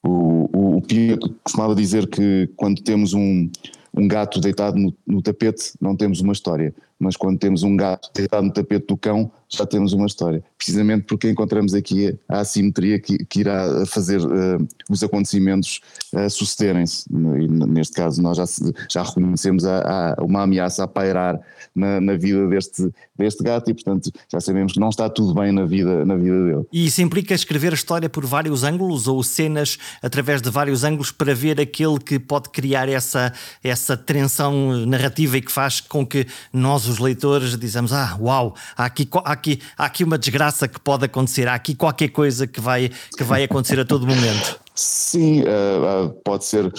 o, 0.00 0.50
o, 0.56 0.76
o 0.76 0.82
Pia 0.82 1.18
costumava 1.42 1.74
dizer 1.74 2.06
que 2.06 2.48
quando 2.54 2.80
temos 2.80 3.14
um, 3.14 3.50
um 3.92 4.06
gato 4.06 4.40
deitado 4.40 4.78
no, 4.78 4.94
no 5.04 5.20
tapete, 5.20 5.72
não 5.80 5.96
temos 5.96 6.20
uma 6.20 6.32
história 6.32 6.72
mas 6.98 7.16
quando 7.16 7.38
temos 7.38 7.62
um 7.62 7.76
gato 7.76 8.10
deitado 8.14 8.46
no 8.46 8.52
tapete 8.52 8.86
do 8.86 8.96
cão, 8.96 9.30
já 9.48 9.64
temos 9.64 9.92
uma 9.92 10.06
história. 10.06 10.42
Precisamente 10.56 11.04
porque 11.04 11.30
encontramos 11.30 11.72
aqui 11.72 12.18
a 12.28 12.40
assimetria 12.40 12.98
que, 12.98 13.24
que 13.24 13.40
irá 13.40 13.86
fazer 13.86 14.20
uh, 14.20 14.68
os 14.90 15.02
acontecimentos 15.02 15.80
uh, 16.12 16.28
sucederem-se. 16.28 17.06
Neste 17.10 17.94
caso, 17.94 18.20
nós 18.20 18.36
já, 18.36 18.44
já 18.90 19.02
reconhecemos 19.02 19.64
a, 19.64 20.16
a, 20.18 20.22
uma 20.22 20.42
ameaça 20.42 20.84
a 20.84 20.88
pairar 20.88 21.40
na, 21.74 22.00
na, 22.00 22.16
vida 22.16 22.46
deste, 22.48 22.90
deste 23.16 23.42
gato 23.42 23.70
e, 23.70 23.74
portanto, 23.74 24.10
já 24.30 24.40
sabemos 24.40 24.74
que 24.74 24.80
não 24.80 24.90
está 24.90 25.08
tudo 25.08 25.32
bem 25.34 25.50
na 25.50 25.64
vida, 25.64 26.04
na 26.04 26.16
vida 26.16 26.44
dele. 26.44 26.66
E 26.72 26.86
isso 26.86 27.00
implica 27.00 27.32
escrever 27.32 27.72
a 27.72 27.74
história 27.74 28.08
por 28.08 28.26
vários 28.26 28.64
ângulos 28.64 29.08
ou 29.08 29.22
cenas 29.22 29.78
através 30.02 30.42
de 30.42 30.50
vários 30.50 30.84
ângulos 30.84 31.10
para 31.10 31.34
ver 31.34 31.58
aquele 31.60 31.98
que 31.98 32.18
pode 32.18 32.50
criar 32.50 32.88
essa, 32.88 33.32
essa 33.62 33.96
tensão 33.96 34.84
narrativa 34.84 35.38
e 35.38 35.40
que 35.40 35.52
faz 35.52 35.80
com 35.80 36.04
que 36.04 36.26
nós 36.52 36.87
os 36.88 36.98
leitores 36.98 37.56
dizemos: 37.56 37.92
Ah, 37.92 38.16
uau, 38.20 38.54
há 38.76 38.84
aqui, 38.84 39.08
há, 39.24 39.32
aqui, 39.32 39.60
há 39.76 39.84
aqui 39.84 40.04
uma 40.04 40.18
desgraça 40.18 40.66
que 40.66 40.80
pode 40.80 41.04
acontecer, 41.04 41.48
há 41.48 41.54
aqui 41.54 41.74
qualquer 41.74 42.08
coisa 42.08 42.46
que 42.46 42.60
vai, 42.60 42.90
que 43.16 43.24
vai 43.24 43.44
acontecer 43.44 43.78
a 43.78 43.84
todo 43.84 44.06
momento. 44.06 44.60
Sim, 44.78 45.40
uh, 45.40 46.10
pode 46.24 46.44
ser. 46.44 46.72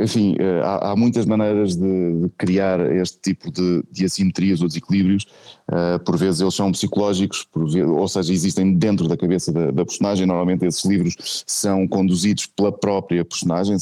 Enfim, 0.00 0.34
uh, 0.34 0.64
há, 0.64 0.94
muitas 0.94 1.26
maneiras 1.26 1.74
de, 1.74 2.30
criar 2.38 2.78
este 2.94 3.18
tipo 3.18 3.50
de, 3.50 3.82
de 3.90 4.04
assimetrias 4.04 4.60
ou 4.60 4.68
desequilíbrios. 4.68 5.26
Por 6.04 6.18
vezes 6.18 6.40
eles 6.40 6.54
são 6.54 6.70
psicológicos, 6.70 7.48
vezes, 7.56 7.88
ou 7.88 8.06
seja, 8.06 8.32
existem 8.32 8.74
dentro 8.74 9.08
da 9.08 9.16
cabeça 9.16 9.50
da, 9.50 9.70
da, 9.70 9.84
personagem. 9.86 10.26
Normalmente 10.26 10.66
esses 10.66 10.84
livros 10.84 11.44
são 11.46 11.88
conduzidos 11.88 12.46
pela 12.46 12.70
própria 12.70 13.24
personagem, 13.24 13.76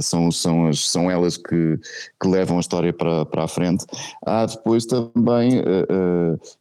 são, 0.00 0.30
são, 0.30 0.68
as, 0.68 0.88
são 0.88 1.10
elas 1.10 1.36
que, 1.36 1.78
que 2.20 2.28
levam 2.28 2.56
a 2.58 2.60
história 2.60 2.92
para, 2.92 3.24
para 3.24 3.44
a 3.44 3.48
frente. 3.48 3.84
Há 4.24 4.46
depois 4.46 4.84
também 4.86 5.62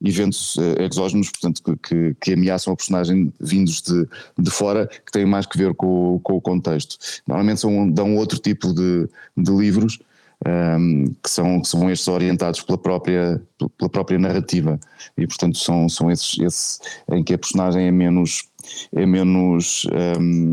eventos 0.04 0.56
exógenos, 0.80 1.30
portanto, 1.30 1.62
que, 1.64 1.76
que, 1.78 2.16
que, 2.20 2.34
ameaçam 2.34 2.74
a 2.74 2.76
personagem 2.76 3.34
vindos 3.40 3.82
de, 3.82 4.08
de 4.38 4.50
fora, 4.50 4.88
que 4.88 5.12
têm 5.12 5.26
mais 5.26 5.46
que 5.46 5.58
ver 5.58 5.74
com 5.74 5.88
com, 6.24 6.34
o 6.36 6.42
contexto. 6.42 6.98
Normalmente 7.28 7.62
são, 7.62 7.90
dão 7.90 8.16
outro 8.16 8.40
tipo 8.40 8.74
de, 8.74 9.08
de 9.36 9.52
livros 9.52 10.00
um, 10.46 11.06
que, 11.24 11.30
são, 11.30 11.62
que 11.62 11.68
são 11.68 11.90
estes 11.90 12.08
orientados 12.08 12.62
pela 12.62 12.78
própria, 12.78 13.42
pela 13.78 13.90
própria 13.90 14.20
narrativa 14.20 14.80
e 15.18 15.26
portanto 15.26 15.58
são, 15.58 15.90
são 15.90 16.12
esses, 16.12 16.38
esses 16.40 16.80
em 17.12 17.24
que 17.24 17.34
a 17.34 17.38
personagem 17.38 17.88
é 17.88 17.92
menos, 17.92 18.48
é 18.94 19.06
menos 19.06 19.88
um, 20.20 20.52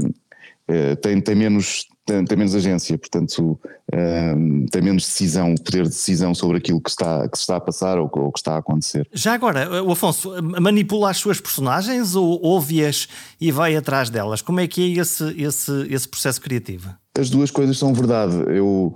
é, 0.66 0.96
tem, 0.96 1.20
tem 1.20 1.34
menos 1.34 1.86
tem, 2.04 2.24
tem 2.24 2.36
menos 2.36 2.54
agência, 2.54 2.98
portanto 2.98 3.58
um, 3.92 4.66
tem 4.66 4.82
menos 4.82 5.04
decisão, 5.04 5.54
poder 5.54 5.84
de 5.84 5.90
decisão 5.90 6.34
sobre 6.34 6.58
aquilo 6.58 6.80
que, 6.80 6.90
está, 6.90 7.28
que 7.28 7.36
se 7.36 7.42
está 7.42 7.56
a 7.56 7.60
passar 7.60 7.98
ou, 7.98 8.10
ou 8.12 8.32
que 8.32 8.38
está 8.38 8.54
a 8.54 8.58
acontecer. 8.58 9.08
Já 9.12 9.34
agora, 9.34 9.82
o 9.82 9.92
Afonso 9.92 10.30
manipula 10.60 11.10
as 11.10 11.16
suas 11.16 11.40
personagens 11.40 12.14
ou 12.14 12.40
ouve-as 12.42 13.08
e 13.40 13.52
vai 13.52 13.76
atrás 13.76 14.10
delas? 14.10 14.42
Como 14.42 14.60
é 14.60 14.66
que 14.66 14.82
é 14.82 15.00
esse, 15.00 15.24
esse, 15.40 15.86
esse 15.90 16.08
processo 16.08 16.40
criativo? 16.40 16.94
As 17.16 17.30
duas 17.30 17.50
coisas 17.50 17.78
são 17.78 17.94
verdade. 17.94 18.34
Eu, 18.48 18.94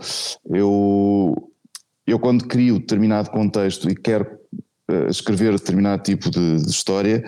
eu, 0.51 1.51
eu 2.07 2.19
quando 2.19 2.47
crio 2.47 2.79
determinado 2.79 3.31
contexto 3.31 3.89
e 3.89 3.95
quero 3.95 4.27
escrever 5.09 5.53
determinado 5.53 6.03
tipo 6.03 6.31
de, 6.31 6.63
de 6.63 6.71
história, 6.71 7.23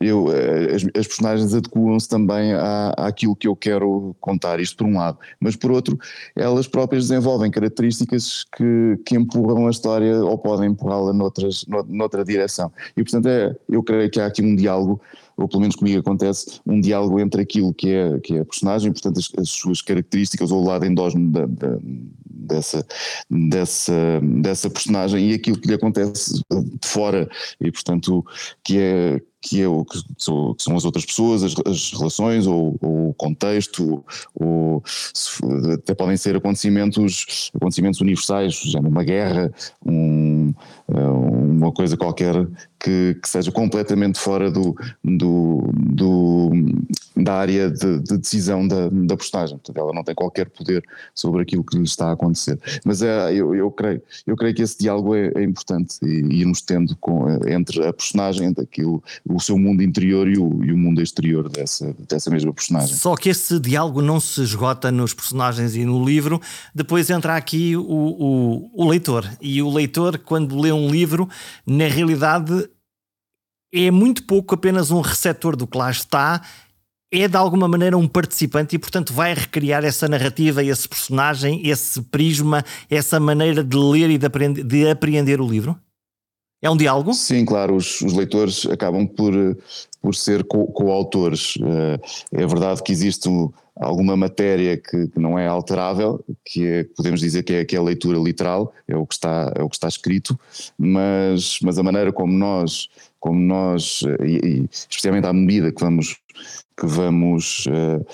eu, 0.00 0.32
eh, 0.32 0.74
as, 0.74 0.82
as 0.98 1.06
personagens 1.06 1.54
adequam-se 1.54 2.08
também 2.08 2.52
à, 2.54 2.90
àquilo 2.96 3.36
que 3.36 3.46
eu 3.46 3.54
quero 3.54 4.14
contar, 4.20 4.58
isto 4.60 4.76
por 4.76 4.86
um 4.86 4.96
lado, 4.96 5.18
mas 5.38 5.54
por 5.54 5.70
outro, 5.70 5.98
elas 6.34 6.66
próprias 6.66 7.08
desenvolvem 7.08 7.50
características 7.50 8.44
que, 8.56 8.98
que 9.06 9.16
empurram 9.16 9.66
a 9.66 9.70
história 9.70 10.16
ou 10.24 10.36
podem 10.36 10.70
empurrá-la 10.70 11.12
noutras, 11.12 11.64
noutra 11.88 12.24
direção. 12.24 12.72
E 12.96 13.02
portanto, 13.02 13.26
é, 13.26 13.54
eu 13.68 13.82
creio 13.82 14.10
que 14.10 14.20
há 14.20 14.26
aqui 14.26 14.42
um 14.42 14.56
diálogo 14.56 15.00
ou 15.40 15.48
pelo 15.48 15.60
menos 15.62 15.74
comigo 15.74 16.00
acontece, 16.00 16.60
um 16.66 16.80
diálogo 16.80 17.18
entre 17.18 17.40
aquilo 17.40 17.72
que 17.72 17.90
é, 17.90 18.18
que 18.20 18.36
é 18.36 18.40
a 18.40 18.44
personagem, 18.44 18.92
portanto 18.92 19.18
as, 19.18 19.30
as 19.38 19.48
suas 19.48 19.80
características 19.80 20.50
ou 20.50 20.62
o 20.62 20.66
lado 20.66 20.84
endógeno 20.84 21.30
da, 21.30 21.46
da, 21.46 21.78
dessa, 22.40 22.86
dessa, 23.30 24.20
dessa 24.22 24.70
personagem 24.70 25.30
e 25.30 25.34
aquilo 25.34 25.58
que 25.58 25.68
lhe 25.68 25.74
acontece 25.74 26.42
de 26.50 26.88
fora. 26.88 27.28
E 27.60 27.70
portanto 27.70 28.24
que 28.62 28.78
é 28.78 29.20
que 29.42 29.62
é 29.62 29.66
o 29.66 29.84
que, 29.84 29.98
são, 30.18 30.54
as 30.76 30.84
outras 30.84 31.04
pessoas, 31.04 31.42
as, 31.42 31.54
as 31.66 31.92
relações 31.92 32.46
ou, 32.46 32.76
o 32.82 33.14
contexto, 33.14 34.04
ou 34.34 34.82
até 35.72 35.94
podem 35.94 36.16
ser 36.16 36.36
acontecimentos, 36.36 37.50
acontecimentos 37.54 38.00
universais, 38.00 38.54
já 38.54 38.80
numa 38.80 39.02
guerra, 39.02 39.50
um, 39.84 40.52
eh, 40.88 41.00
uma 41.00 41.72
coisa 41.72 41.96
qualquer 41.96 42.46
que, 42.80 43.16
que, 43.22 43.28
seja 43.28 43.52
completamente 43.52 44.18
fora 44.18 44.50
do, 44.50 44.74
do, 45.04 45.70
do 45.74 46.50
da 47.16 47.34
área 47.34 47.70
de, 47.70 48.00
de 48.00 48.16
decisão 48.16 48.66
da, 48.66 48.88
da 48.88 49.16
postagem. 49.16 49.58
Portanto, 49.58 49.78
ela 49.78 49.92
não 49.92 50.02
tem 50.02 50.14
qualquer 50.14 50.48
poder 50.48 50.82
sobre 51.14 51.42
aquilo 51.42 51.62
que 51.62 51.76
lhe 51.76 51.84
está 51.84 52.08
a 52.08 52.12
acontecer. 52.12 52.58
Mas 52.84 53.02
é, 53.02 53.34
eu, 53.34 53.54
eu, 53.54 53.70
creio, 53.70 54.02
eu 54.26 54.36
creio 54.36 54.54
que 54.54 54.62
esse 54.62 54.78
diálogo 54.78 55.14
é, 55.14 55.30
é 55.34 55.42
importante 55.42 55.98
e 56.02 56.40
irmos 56.40 56.62
tendo 56.62 56.96
com, 56.96 57.28
entre 57.46 57.86
a 57.86 57.92
personagem, 57.92 58.52
daquilo, 58.52 59.02
o 59.28 59.38
seu 59.38 59.58
mundo 59.58 59.82
interior 59.82 60.26
e 60.28 60.38
o, 60.38 60.64
e 60.64 60.72
o 60.72 60.78
mundo 60.78 61.02
exterior 61.02 61.48
dessa, 61.48 61.94
dessa 62.08 62.30
mesma 62.30 62.52
personagem. 62.52 62.96
Só 62.96 63.14
que 63.14 63.28
esse 63.28 63.60
diálogo 63.60 64.00
não 64.00 64.18
se 64.18 64.40
esgota 64.40 64.90
nos 64.90 65.12
personagens 65.12 65.76
e 65.76 65.84
no 65.84 66.04
livro, 66.04 66.40
depois 66.74 67.10
entra 67.10 67.36
aqui 67.36 67.76
o, 67.76 67.82
o, 67.82 68.70
o 68.72 68.88
leitor. 68.88 69.28
E 69.40 69.60
o 69.60 69.70
leitor, 69.70 70.18
quando 70.18 70.58
lê 70.58 70.72
um 70.72 70.88
livro, 70.88 71.28
na 71.66 71.86
realidade 71.86 72.69
é 73.72 73.90
muito 73.90 74.24
pouco 74.24 74.54
apenas 74.54 74.90
um 74.90 75.00
receptor 75.00 75.56
do 75.56 75.66
que 75.66 75.78
lá 75.78 75.90
está, 75.90 76.42
é 77.12 77.26
de 77.26 77.36
alguma 77.36 77.66
maneira 77.66 77.98
um 77.98 78.06
participante 78.06 78.76
e, 78.76 78.78
portanto, 78.78 79.12
vai 79.12 79.34
recriar 79.34 79.84
essa 79.84 80.08
narrativa, 80.08 80.62
esse 80.62 80.88
personagem, 80.88 81.66
esse 81.66 82.00
prisma, 82.02 82.64
essa 82.88 83.18
maneira 83.18 83.64
de 83.64 83.76
ler 83.76 84.10
e 84.10 84.18
de, 84.18 84.26
aprender, 84.26 84.62
de 84.62 84.88
apreender 84.88 85.40
o 85.40 85.48
livro? 85.48 85.76
É 86.62 86.70
um 86.70 86.76
diálogo? 86.76 87.14
Sim, 87.14 87.44
claro, 87.44 87.74
os, 87.74 88.00
os 88.02 88.12
leitores 88.12 88.66
acabam 88.66 89.06
por, 89.06 89.32
por 90.00 90.14
ser 90.14 90.44
coautores. 90.44 91.54
Co 91.54 92.38
é 92.38 92.46
verdade 92.46 92.82
que 92.82 92.92
existe 92.92 93.28
alguma 93.74 94.14
matéria 94.14 94.76
que, 94.76 95.08
que, 95.08 95.18
não 95.18 95.38
é 95.38 95.46
alterável, 95.46 96.22
que 96.44 96.66
é, 96.66 96.84
podemos 96.84 97.20
dizer 97.20 97.42
que 97.44 97.54
é, 97.54 97.64
que 97.64 97.74
é 97.74 97.78
a 97.78 97.82
leitura 97.82 98.18
literal, 98.18 98.74
é 98.86 98.94
o 98.94 99.06
que 99.06 99.14
está, 99.14 99.50
é 99.56 99.62
o 99.62 99.70
que 99.70 99.76
está 99.76 99.88
escrito, 99.88 100.38
mas, 100.76 101.58
mas 101.62 101.78
a 101.78 101.82
maneira 101.82 102.12
como 102.12 102.30
nós, 102.30 102.88
como 103.20 103.38
nós 103.38 104.02
e, 104.24 104.46
e 104.46 104.68
especialmente 104.72 105.26
à 105.26 105.32
medida 105.32 105.70
que 105.70 105.80
vamos, 105.80 106.16
que 106.76 106.86
vamos, 106.86 107.66
uh, 107.66 108.04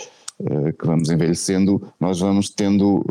uh, 0.41 0.73
que 0.73 0.87
vamos 0.87 1.09
envelhecendo, 1.09 1.81
nós 1.99 2.21
vamos 2.21 2.51
tendo, 2.51 3.07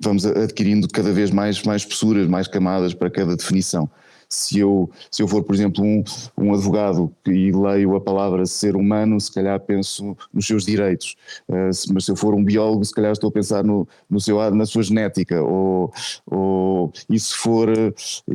vamos 0.00 0.24
adquirindo 0.24 0.88
cada 0.88 1.12
vez 1.12 1.30
mais, 1.30 1.62
mais 1.62 1.82
espessuras, 1.82 2.26
mais 2.26 2.48
camadas 2.48 2.94
para 2.94 3.10
cada 3.10 3.36
definição 3.36 3.88
se 4.28 4.58
eu, 4.58 4.90
se 5.10 5.22
eu 5.22 5.28
for, 5.28 5.42
por 5.42 5.54
exemplo, 5.54 5.82
um, 5.82 6.04
um 6.36 6.52
advogado 6.52 7.10
e 7.26 7.50
leio 7.50 7.96
a 7.96 8.00
palavra 8.00 8.44
ser 8.44 8.76
humano, 8.76 9.18
se 9.20 9.32
calhar 9.32 9.58
penso 9.60 10.16
nos 10.32 10.46
seus 10.46 10.64
direitos, 10.66 11.16
uh, 11.48 11.72
se, 11.72 11.92
mas 11.92 12.04
se 12.04 12.10
eu 12.10 12.16
for 12.16 12.34
um 12.34 12.44
biólogo, 12.44 12.84
se 12.84 12.94
calhar 12.94 13.12
estou 13.12 13.28
a 13.28 13.32
pensar 13.32 13.64
no, 13.64 13.88
no 14.08 14.20
seu, 14.20 14.38
na 14.50 14.66
sua 14.66 14.82
genética, 14.82 15.42
ou, 15.42 15.92
ou 16.26 16.92
e, 17.08 17.18
se 17.18 17.34
for, 17.34 17.68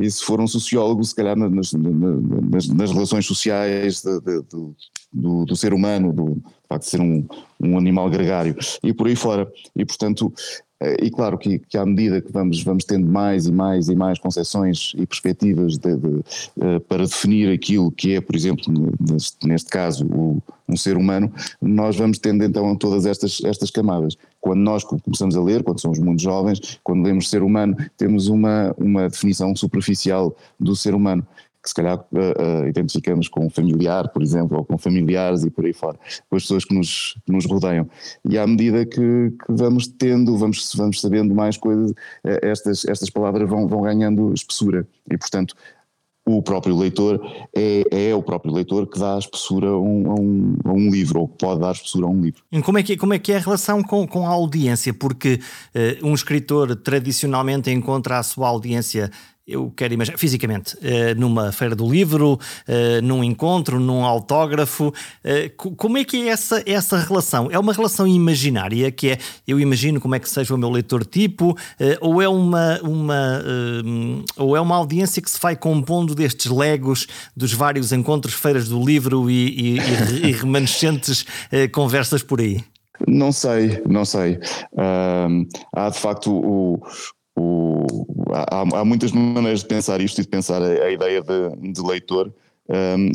e 0.00 0.10
se 0.10 0.24
for 0.24 0.40
um 0.40 0.46
sociólogo, 0.46 1.04
se 1.04 1.14
calhar 1.14 1.36
nas, 1.36 1.72
nas, 1.72 2.68
nas 2.68 2.90
relações 2.90 3.26
sociais 3.26 4.02
de, 4.02 4.20
de, 4.20 4.42
de, 4.42 4.74
do, 5.12 5.44
do, 5.44 5.56
ser 5.56 5.72
humano, 5.72 6.12
do 6.12 6.42
facto 6.68 6.84
de 6.84 6.90
ser 6.90 7.00
um, 7.00 7.26
um 7.60 7.78
animal 7.78 8.10
gregário, 8.10 8.56
e 8.82 8.92
por 8.92 9.06
aí 9.06 9.14
fora. 9.14 9.50
E 9.76 9.84
portanto, 9.84 10.32
e 11.00 11.10
claro 11.10 11.38
que, 11.38 11.58
que, 11.58 11.78
à 11.78 11.86
medida 11.86 12.20
que 12.20 12.32
vamos, 12.32 12.62
vamos 12.62 12.84
tendo 12.84 13.06
mais 13.06 13.46
e 13.46 13.52
mais 13.52 13.88
e 13.88 13.94
mais 13.94 14.18
concepções 14.18 14.92
e 14.96 15.06
perspectivas 15.06 15.78
de, 15.78 15.96
de, 15.96 16.08
uh, 16.08 16.80
para 16.88 17.04
definir 17.04 17.52
aquilo 17.52 17.90
que 17.92 18.14
é, 18.14 18.20
por 18.20 18.34
exemplo, 18.34 18.64
neste, 19.00 19.46
neste 19.46 19.70
caso, 19.70 20.06
o, 20.06 20.42
um 20.68 20.76
ser 20.76 20.96
humano, 20.96 21.32
nós 21.60 21.96
vamos 21.96 22.18
tendo 22.18 22.42
então 22.42 22.74
todas 22.76 23.06
estas, 23.06 23.38
estas 23.44 23.70
camadas. 23.70 24.16
Quando 24.40 24.60
nós 24.60 24.82
começamos 24.82 25.36
a 25.36 25.42
ler, 25.42 25.62
quando 25.62 25.80
somos 25.80 25.98
muito 25.98 26.22
jovens, 26.22 26.78
quando 26.82 27.04
lemos 27.04 27.28
ser 27.28 27.42
humano, 27.42 27.76
temos 27.96 28.28
uma, 28.28 28.74
uma 28.76 29.08
definição 29.08 29.54
superficial 29.54 30.34
do 30.58 30.74
ser 30.74 30.94
humano 30.94 31.26
que 31.64 31.70
se 31.70 31.74
calhar 31.74 31.98
uh, 31.98 32.68
identificamos 32.68 33.26
com 33.26 33.46
um 33.46 33.50
familiar, 33.50 34.08
por 34.10 34.22
exemplo, 34.22 34.58
ou 34.58 34.64
com 34.66 34.76
familiares 34.76 35.44
e 35.44 35.50
por 35.50 35.64
aí 35.64 35.72
fora, 35.72 35.98
com 36.28 36.36
as 36.36 36.42
pessoas 36.42 36.64
que 36.66 36.74
nos, 36.74 37.16
que 37.24 37.32
nos 37.32 37.46
rodeiam. 37.46 37.88
E 38.28 38.36
à 38.36 38.46
medida 38.46 38.84
que, 38.84 38.98
que, 38.98 39.46
vamos 39.48 39.86
tendo, 39.86 40.36
vamos, 40.36 40.70
vamos 40.76 41.00
sabendo 41.00 41.34
mais 41.34 41.56
coisas, 41.56 41.92
uh, 41.92 42.38
estas, 42.42 42.84
estas 42.84 43.08
palavras 43.08 43.48
vão, 43.48 43.66
vão 43.66 43.80
ganhando 43.80 44.34
espessura. 44.34 44.86
E, 45.10 45.16
portanto, 45.16 45.56
o 46.26 46.42
próprio 46.42 46.76
leitor 46.76 47.20
é, 47.54 47.84
é 47.90 48.14
o 48.14 48.22
próprio 48.22 48.52
leitor 48.52 48.86
que 48.86 48.98
dá 48.98 49.18
espessura 49.18 49.68
a 49.68 49.78
um, 49.78 50.10
a, 50.10 50.14
um, 50.14 50.56
a 50.64 50.72
um, 50.72 50.90
livro, 50.90 51.20
ou 51.20 51.28
pode 51.28 51.60
dar 51.60 51.72
espessura 51.72 52.06
a 52.06 52.08
um 52.08 52.20
livro. 52.20 52.42
E 52.50 52.62
como 52.62 52.78
é 52.78 52.82
que, 52.82 52.96
como 52.96 53.14
é, 53.14 53.18
que 53.18 53.32
é 53.32 53.36
a 53.36 53.40
relação 53.40 53.82
com, 53.82 54.06
com 54.06 54.26
a 54.26 54.30
audiência? 54.30 54.92
Porque 54.92 55.40
uh, 55.74 56.06
um 56.06 56.14
escritor 56.14 56.76
tradicionalmente 56.76 57.70
encontra 57.70 58.18
a 58.18 58.22
sua 58.22 58.48
audiência 58.48 59.10
eu 59.46 59.70
quero 59.76 59.92
imaginar, 59.92 60.16
fisicamente, 60.16 60.74
uh, 60.76 61.18
numa 61.18 61.52
feira 61.52 61.76
do 61.76 61.90
livro, 61.90 62.34
uh, 62.34 63.02
num 63.02 63.22
encontro, 63.22 63.78
num 63.78 64.02
autógrafo, 64.02 64.88
uh, 64.88 65.74
como 65.76 65.98
é 65.98 66.04
que 66.04 66.16
é 66.16 66.28
essa, 66.30 66.62
essa 66.66 66.96
relação? 66.98 67.50
É 67.50 67.58
uma 67.58 67.74
relação 67.74 68.06
imaginária, 68.06 68.90
que 68.90 69.10
é, 69.10 69.18
eu 69.46 69.60
imagino 69.60 70.00
como 70.00 70.14
é 70.14 70.18
que 70.18 70.28
seja 70.28 70.54
o 70.54 70.58
meu 70.58 70.70
leitor 70.70 71.04
tipo, 71.04 71.56
ou, 72.00 72.22
é 72.22 72.28
uma, 72.28 72.80
uma, 72.82 73.42
ou 74.36 74.56
é 74.56 74.60
uma 74.60 74.76
audiência 74.76 75.20
que 75.20 75.30
se 75.30 75.38
vai 75.40 75.56
compondo 75.56 76.14
destes 76.14 76.50
legos 76.50 77.06
dos 77.36 77.52
vários 77.52 77.92
encontros, 77.92 78.34
feiras 78.34 78.68
do 78.68 78.82
livro 78.82 79.30
e, 79.30 79.76
e, 79.76 79.78
e, 80.28 80.32
remanescentes 80.32 81.26
conversas 81.72 82.22
por 82.22 82.40
aí? 82.40 82.62
Não 83.06 83.32
sei, 83.32 83.82
não 83.88 84.04
sei. 84.04 84.38
Há 85.74 85.88
de 85.90 85.98
facto 85.98 86.32
o, 86.32 86.80
o, 87.36 87.86
há, 88.32 88.60
há, 88.80 88.84
muitas 88.84 89.12
maneiras 89.12 89.60
de 89.60 89.66
pensar 89.66 90.00
isto 90.00 90.20
e 90.20 90.24
de 90.24 90.28
pensar 90.28 90.62
a, 90.62 90.66
a 90.66 90.90
ideia 90.90 91.22
de, 91.22 91.72
de 91.72 91.80
leitor. 91.82 92.32
Um, 92.66 93.10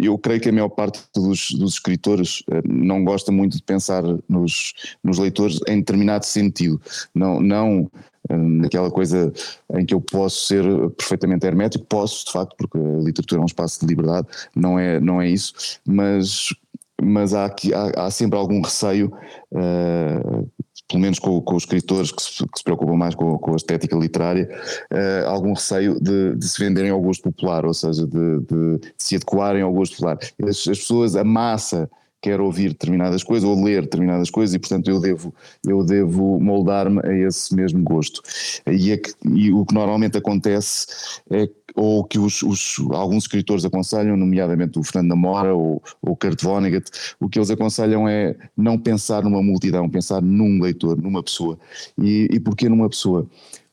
eu 0.00 0.18
creio 0.18 0.40
que 0.40 0.48
a 0.48 0.52
maior 0.52 0.68
parte 0.68 1.00
dos, 1.14 1.52
dos, 1.52 1.74
escritores 1.74 2.42
eh, 2.50 2.60
não 2.66 3.04
gosta 3.04 3.30
muito 3.30 3.56
de 3.56 3.62
pensar 3.62 4.02
nos, 4.28 4.74
nos 5.04 5.16
leitores 5.16 5.60
em 5.68 5.78
determinado 5.78 6.26
sentido, 6.26 6.80
não, 7.14 7.40
não 7.40 7.88
naquela 8.28 8.90
coisa 8.90 9.32
em 9.74 9.84
que 9.84 9.94
eu 9.94 10.00
posso 10.00 10.46
ser 10.46 10.64
perfeitamente 10.90 11.46
hermético, 11.46 11.84
posso 11.86 12.26
de 12.26 12.32
facto, 12.32 12.54
porque 12.56 12.78
a 12.78 13.02
literatura 13.02 13.40
é 13.40 13.42
um 13.42 13.46
espaço 13.46 13.80
de 13.80 13.86
liberdade, 13.86 14.26
não 14.54 14.78
é, 14.78 15.00
não 15.00 15.20
é 15.20 15.28
isso, 15.28 15.52
mas, 15.86 16.54
mas 17.00 17.34
há, 17.34 17.44
aqui, 17.44 17.72
há, 17.74 18.06
há 18.06 18.10
sempre 18.10 18.38
algum 18.38 18.60
receio 18.60 19.12
uh, 19.52 20.48
pelo 20.90 21.00
menos 21.00 21.20
com, 21.20 21.40
com 21.40 21.54
os 21.54 21.62
escritores 21.62 22.10
que 22.10 22.20
se, 22.20 22.46
que 22.46 22.58
se, 22.58 22.64
preocupam 22.64 22.96
mais 22.96 23.14
com, 23.14 23.38
com 23.38 23.52
a 23.52 23.56
estética 23.56 23.96
literária, 23.96 24.48
uh, 24.90 25.28
algum 25.28 25.52
receio 25.52 26.00
de, 26.00 26.34
de, 26.34 26.48
se 26.48 26.62
venderem 26.62 26.90
ao 26.90 27.00
gosto 27.00 27.22
popular, 27.22 27.64
ou 27.64 27.72
seja, 27.72 28.04
de, 28.06 28.40
de, 28.40 28.78
de 28.78 28.92
se 28.98 29.14
adequarem 29.14 29.62
ao 29.62 29.72
gosto 29.72 29.94
popular. 29.94 30.18
As, 30.42 30.58
as, 30.68 30.78
pessoas, 30.78 31.14
a 31.14 31.22
massa 31.22 31.88
quer 32.20 32.40
ouvir 32.40 32.70
determinadas 32.70 33.22
coisas 33.22 33.48
ou 33.48 33.62
ler 33.62 33.82
determinadas 33.82 34.30
coisas 34.30 34.54
e 34.54 34.58
portanto 34.58 34.90
eu 34.90 35.00
devo, 35.00 35.34
eu 35.66 35.84
devo 35.84 36.38
moldar-me 36.40 37.00
a 37.04 37.12
esse 37.26 37.54
mesmo 37.54 37.82
gosto. 37.82 38.22
E, 38.66 38.92
é 38.92 38.96
que, 38.96 39.12
e 39.32 39.52
o 39.52 39.64
que 39.64 39.74
normalmente 39.74 40.18
acontece 40.18 40.86
é 41.30 41.48
ou 41.74 42.04
que 42.04 42.18
os, 42.18 42.42
os, 42.42 42.76
alguns 42.92 43.24
escritores 43.24 43.64
aconselham, 43.64 44.16
nomeadamente 44.16 44.78
o 44.78 44.82
Fernando 44.82 45.10
Namora 45.10 45.54
ou 45.54 45.82
o 46.02 46.16
Kurt 46.16 46.42
Vonnegut, 46.42 46.90
o 47.20 47.28
que 47.28 47.38
eles 47.38 47.50
aconselham 47.50 48.08
é 48.08 48.36
não 48.56 48.78
pensar 48.78 49.22
numa 49.22 49.42
multidão, 49.42 49.88
pensar 49.88 50.20
num 50.20 50.60
leitor, 50.60 51.00
numa 51.00 51.22
pessoa. 51.22 51.58
E, 51.96 52.28
e 52.30 52.40
porquê 52.40 52.68
numa 52.68 52.88
pessoa? 52.88 53.26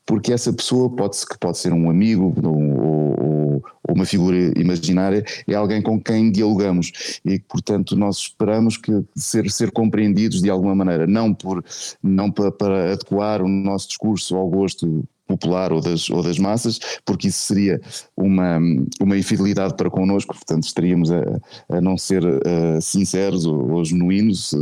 Porque 0.08 0.32
essa 0.32 0.50
pessoa 0.50 0.88
pode, 0.88 1.18
pode 1.38 1.58
ser 1.58 1.70
um 1.74 1.90
amigo 1.90 2.34
ou, 2.42 3.14
ou, 3.22 3.62
uma 3.86 4.06
figura 4.06 4.36
imaginária, 4.58 5.22
é 5.46 5.54
alguém 5.54 5.82
com 5.82 6.00
quem 6.00 6.32
dialogamos. 6.32 7.20
E, 7.26 7.38
portanto, 7.40 7.94
nós 7.94 8.16
esperamos 8.16 8.78
que 8.78 8.90
ser, 9.14 9.50
ser 9.50 9.70
compreendidos 9.70 10.40
de 10.40 10.48
alguma 10.48 10.74
maneira, 10.74 11.06
não, 11.06 11.34
por, 11.34 11.62
não 12.02 12.30
para, 12.30 12.50
para 12.50 12.92
adequar 12.92 13.42
o 13.42 13.48
nosso 13.48 13.88
discurso 13.88 14.34
ao 14.34 14.48
gosto 14.48 15.04
popular 15.26 15.72
ou 15.74 15.80
das, 15.82 16.08
ou 16.08 16.22
das 16.22 16.38
massas, 16.38 16.80
porque 17.04 17.28
isso 17.28 17.40
seria 17.40 17.78
uma, 18.16 18.58
uma 18.98 19.16
infidelidade 19.16 19.76
para 19.76 19.90
connosco, 19.90 20.34
portanto 20.34 20.64
estaríamos 20.64 21.10
a, 21.12 21.22
a 21.68 21.80
não 21.82 21.98
ser 21.98 22.22
sinceros 22.80 23.44
ou, 23.44 23.72
ou 23.72 23.84
genuínos, 23.84 24.54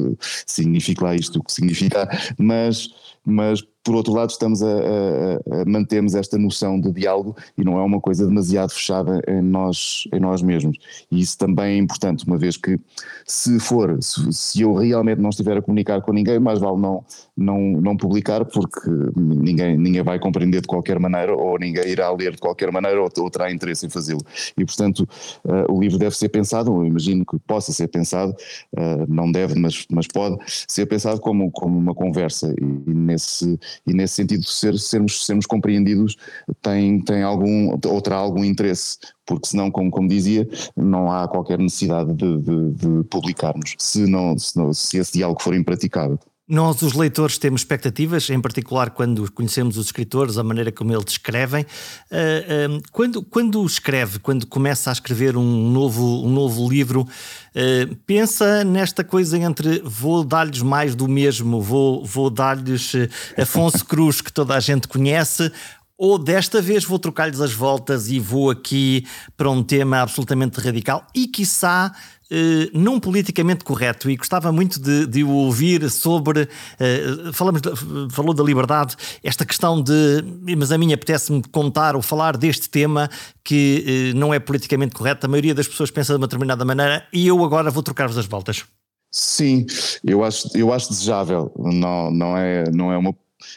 significa 0.44 1.04
lá 1.04 1.14
isto 1.14 1.38
o 1.38 1.44
que 1.44 1.52
significa, 1.52 2.09
mas, 2.37 2.88
mas 3.26 3.62
por 3.86 3.94
outro 3.94 4.12
lado 4.12 4.30
estamos 4.30 4.64
a, 4.64 4.66
a, 4.66 5.62
a 5.62 5.64
mantermos 5.64 6.16
esta 6.16 6.36
noção 6.36 6.80
de 6.80 6.90
diálogo 6.90 7.36
e 7.56 7.62
não 7.64 7.78
é 7.78 7.82
uma 7.82 8.00
coisa 8.00 8.26
demasiado 8.26 8.70
fechada 8.70 9.22
em 9.28 9.40
nós, 9.40 10.08
em 10.12 10.18
nós 10.18 10.42
mesmos. 10.42 10.76
E 11.08 11.20
isso 11.20 11.38
também 11.38 11.76
é 11.76 11.78
importante, 11.78 12.26
uma 12.26 12.36
vez 12.36 12.56
que 12.56 12.80
se 13.24 13.60
for, 13.60 13.96
se, 14.02 14.32
se 14.32 14.60
eu 14.62 14.74
realmente 14.74 15.20
não 15.20 15.30
estiver 15.30 15.56
a 15.56 15.62
comunicar 15.62 16.02
com 16.02 16.12
ninguém, 16.12 16.40
mais 16.40 16.58
vale 16.58 16.78
não, 16.78 17.04
não, 17.36 17.60
não 17.80 17.96
publicar 17.96 18.44
porque 18.44 18.90
ninguém, 19.16 19.76
ninguém 19.76 20.02
vai 20.02 20.18
compreender 20.18 20.62
de 20.62 20.66
qualquer 20.66 20.98
maneira 20.98 21.32
ou 21.36 21.56
ninguém 21.56 21.86
irá 21.88 22.10
ler 22.10 22.32
de 22.32 22.38
qualquer 22.38 22.72
maneira 22.72 23.00
ou, 23.00 23.08
ou 23.18 23.30
terá 23.30 23.52
interesse 23.52 23.86
em 23.86 23.88
fazê-lo. 23.88 24.22
E 24.58 24.64
portanto 24.64 25.06
uh, 25.44 25.72
o 25.72 25.80
livro 25.80 25.96
deve 25.96 26.16
ser 26.16 26.28
pensado, 26.28 26.72
eu 26.72 26.84
imagino 26.84 27.24
que 27.24 27.38
possa 27.38 27.72
ser 27.72 27.86
pensado, 27.86 28.32
uh, 28.72 29.06
não 29.08 29.30
deve, 29.30 29.56
mas, 29.56 29.86
mas 29.88 30.08
pode 30.08 30.38
ser 30.66 30.86
pensado 30.86 31.20
como, 31.20 31.52
como 31.52 31.78
uma 31.78 31.94
conversa 31.94 32.52
e, 32.60 32.90
e 32.90 32.94
nesse 33.16 33.59
e 33.87 33.92
nesse 33.92 34.14
sentido 34.14 34.44
ser, 34.44 34.79
sermos, 34.79 35.24
sermos 35.24 35.46
compreendidos 35.46 36.16
tem, 36.61 37.00
tem 37.00 37.22
algum, 37.22 37.70
ou 37.72 38.00
terá 38.00 38.16
algum 38.16 38.44
interesse, 38.44 38.98
porque 39.24 39.48
senão, 39.48 39.70
como, 39.70 39.90
como 39.90 40.09
dizia, 40.09 40.48
não 40.76 41.11
há 41.11 41.26
qualquer 41.26 41.59
necessidade 41.59 42.12
de, 42.12 42.38
de, 42.40 42.72
de 42.72 43.05
publicarmos, 43.09 43.74
se, 43.79 44.07
não, 44.07 44.38
se, 44.38 44.57
não, 44.57 44.72
se 44.72 44.98
esse 44.98 45.12
diálogo 45.12 45.42
for 45.42 45.55
impraticável. 45.55 46.18
Nós, 46.48 46.80
os 46.82 46.92
leitores, 46.92 47.38
temos 47.38 47.62
expectativas, 47.62 48.30
em 48.30 48.40
particular 48.40 48.90
quando 48.90 49.30
conhecemos 49.32 49.76
os 49.76 49.87
escritores, 49.87 50.38
a 50.38 50.44
maneira 50.44 50.70
como 50.70 50.92
eles 50.92 51.11
escrevem. 51.11 51.64
Uh, 52.09 52.76
uh, 52.76 52.82
quando, 52.92 53.20
quando 53.20 53.66
escreve, 53.66 54.20
quando 54.20 54.46
começa 54.46 54.88
a 54.88 54.92
escrever 54.92 55.37
um 55.37 55.70
novo, 55.72 56.24
um 56.24 56.30
novo 56.30 56.68
livro, 56.70 57.00
uh, 57.00 57.96
pensa 58.06 58.62
nesta 58.62 59.02
coisa 59.02 59.37
entre 59.37 59.80
vou 59.85 60.22
dar-lhes 60.22 60.62
mais 60.62 60.94
do 60.94 61.09
mesmo, 61.09 61.61
vou, 61.61 62.04
vou 62.04 62.30
dar-lhes 62.30 62.92
Afonso 63.37 63.82
Cruz, 63.85 64.20
que 64.20 64.32
toda 64.32 64.54
a 64.54 64.61
gente 64.61 64.87
conhece, 64.87 65.50
ou 65.98 66.18
desta 66.18 66.61
vez 66.61 66.85
vou 66.85 66.98
trocar-lhes 66.98 67.40
as 67.40 67.52
voltas 67.52 68.09
e 68.09 68.20
vou 68.20 68.50
aqui 68.50 69.06
para 69.37 69.50
um 69.50 69.62
tema 69.62 70.00
absolutamente 70.00 70.61
radical 70.61 71.06
e, 71.14 71.26
quiçá, 71.26 71.92
eh, 72.30 72.70
não 72.72 72.98
politicamente 72.98 73.64
correto 73.64 74.10
e 74.10 74.16
gostava 74.16 74.50
muito 74.50 74.80
de, 74.80 75.06
de 75.06 75.22
o 75.22 75.30
ouvir 75.30 75.88
sobre 75.88 76.48
eh, 76.80 77.30
falamos 77.32 77.60
de, 77.60 77.70
falou 78.10 78.34
da 78.34 78.42
liberdade 78.42 78.96
esta 79.22 79.46
questão 79.46 79.80
de 79.80 80.24
mas 80.56 80.72
a 80.72 80.78
mim 80.78 80.92
apetece-me 80.92 81.40
contar 81.52 81.94
ou 81.94 82.02
falar 82.02 82.36
deste 82.36 82.68
tema 82.68 83.08
que 83.44 84.10
eh, 84.12 84.18
não 84.18 84.34
é 84.34 84.40
politicamente 84.40 84.94
correto. 84.94 85.26
A 85.26 85.28
maioria 85.28 85.54
das 85.54 85.68
pessoas 85.68 85.90
pensa 85.90 86.14
de 86.14 86.18
uma 86.18 86.26
determinada 86.26 86.64
maneira 86.64 87.06
e 87.12 87.28
eu 87.28 87.44
agora 87.44 87.70
vou 87.70 87.82
trocar-vos 87.82 88.18
as 88.18 88.26
voltas. 88.26 88.64
Sim 89.12 89.64
eu 90.04 90.24
acho 90.24 90.48
eu 90.56 90.72
acho 90.72 90.88
desejável. 90.88 91.52
Não 91.56 92.10
não 92.10 92.36
é 92.36 92.64
não 92.72 92.92
é 92.92 92.98
uma 92.98 93.14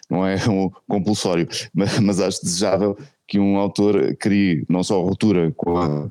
não 0.08 0.28
é 0.28 0.36
um 0.48 0.70
compulsório 0.88 1.48
mas, 1.74 1.98
mas 2.00 2.20
acho 2.20 2.44
desejável 2.44 2.96
que 3.28 3.40
um 3.40 3.58
autor 3.58 4.16
crie 4.20 4.64
não 4.70 4.84
só 4.84 5.02
ruptura 5.02 5.52
com 5.58 5.78
a 5.78 6.08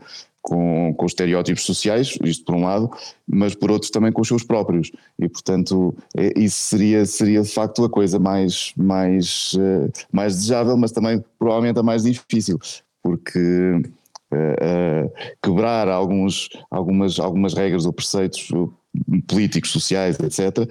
com, 0.48 0.94
com 0.94 1.04
os 1.04 1.12
estereótipos 1.12 1.64
sociais, 1.64 2.18
isto 2.24 2.44
por 2.44 2.54
um 2.54 2.64
lado, 2.64 2.90
mas 3.26 3.54
por 3.54 3.70
outro 3.70 3.90
também 3.92 4.10
com 4.10 4.22
os 4.22 4.28
seus 4.28 4.42
próprios. 4.42 4.90
E, 5.18 5.28
portanto, 5.28 5.94
é, 6.16 6.32
isso 6.36 6.56
seria, 6.56 7.04
seria 7.04 7.42
de 7.42 7.50
facto 7.50 7.84
a 7.84 7.90
coisa 7.90 8.18
mais, 8.18 8.72
mais, 8.74 9.52
uh, 9.52 9.92
mais 10.10 10.36
desejável, 10.36 10.76
mas 10.76 10.90
também 10.90 11.22
provavelmente 11.38 11.78
a 11.78 11.82
mais 11.82 12.04
difícil, 12.04 12.58
porque 13.02 13.38
uh, 14.32 15.04
uh, 15.04 15.12
quebrar 15.42 15.86
alguns, 15.86 16.48
algumas, 16.70 17.20
algumas 17.20 17.52
regras 17.52 17.84
ou 17.84 17.92
preceitos 17.92 18.50
políticos, 19.26 19.70
sociais, 19.70 20.18
etc., 20.20 20.68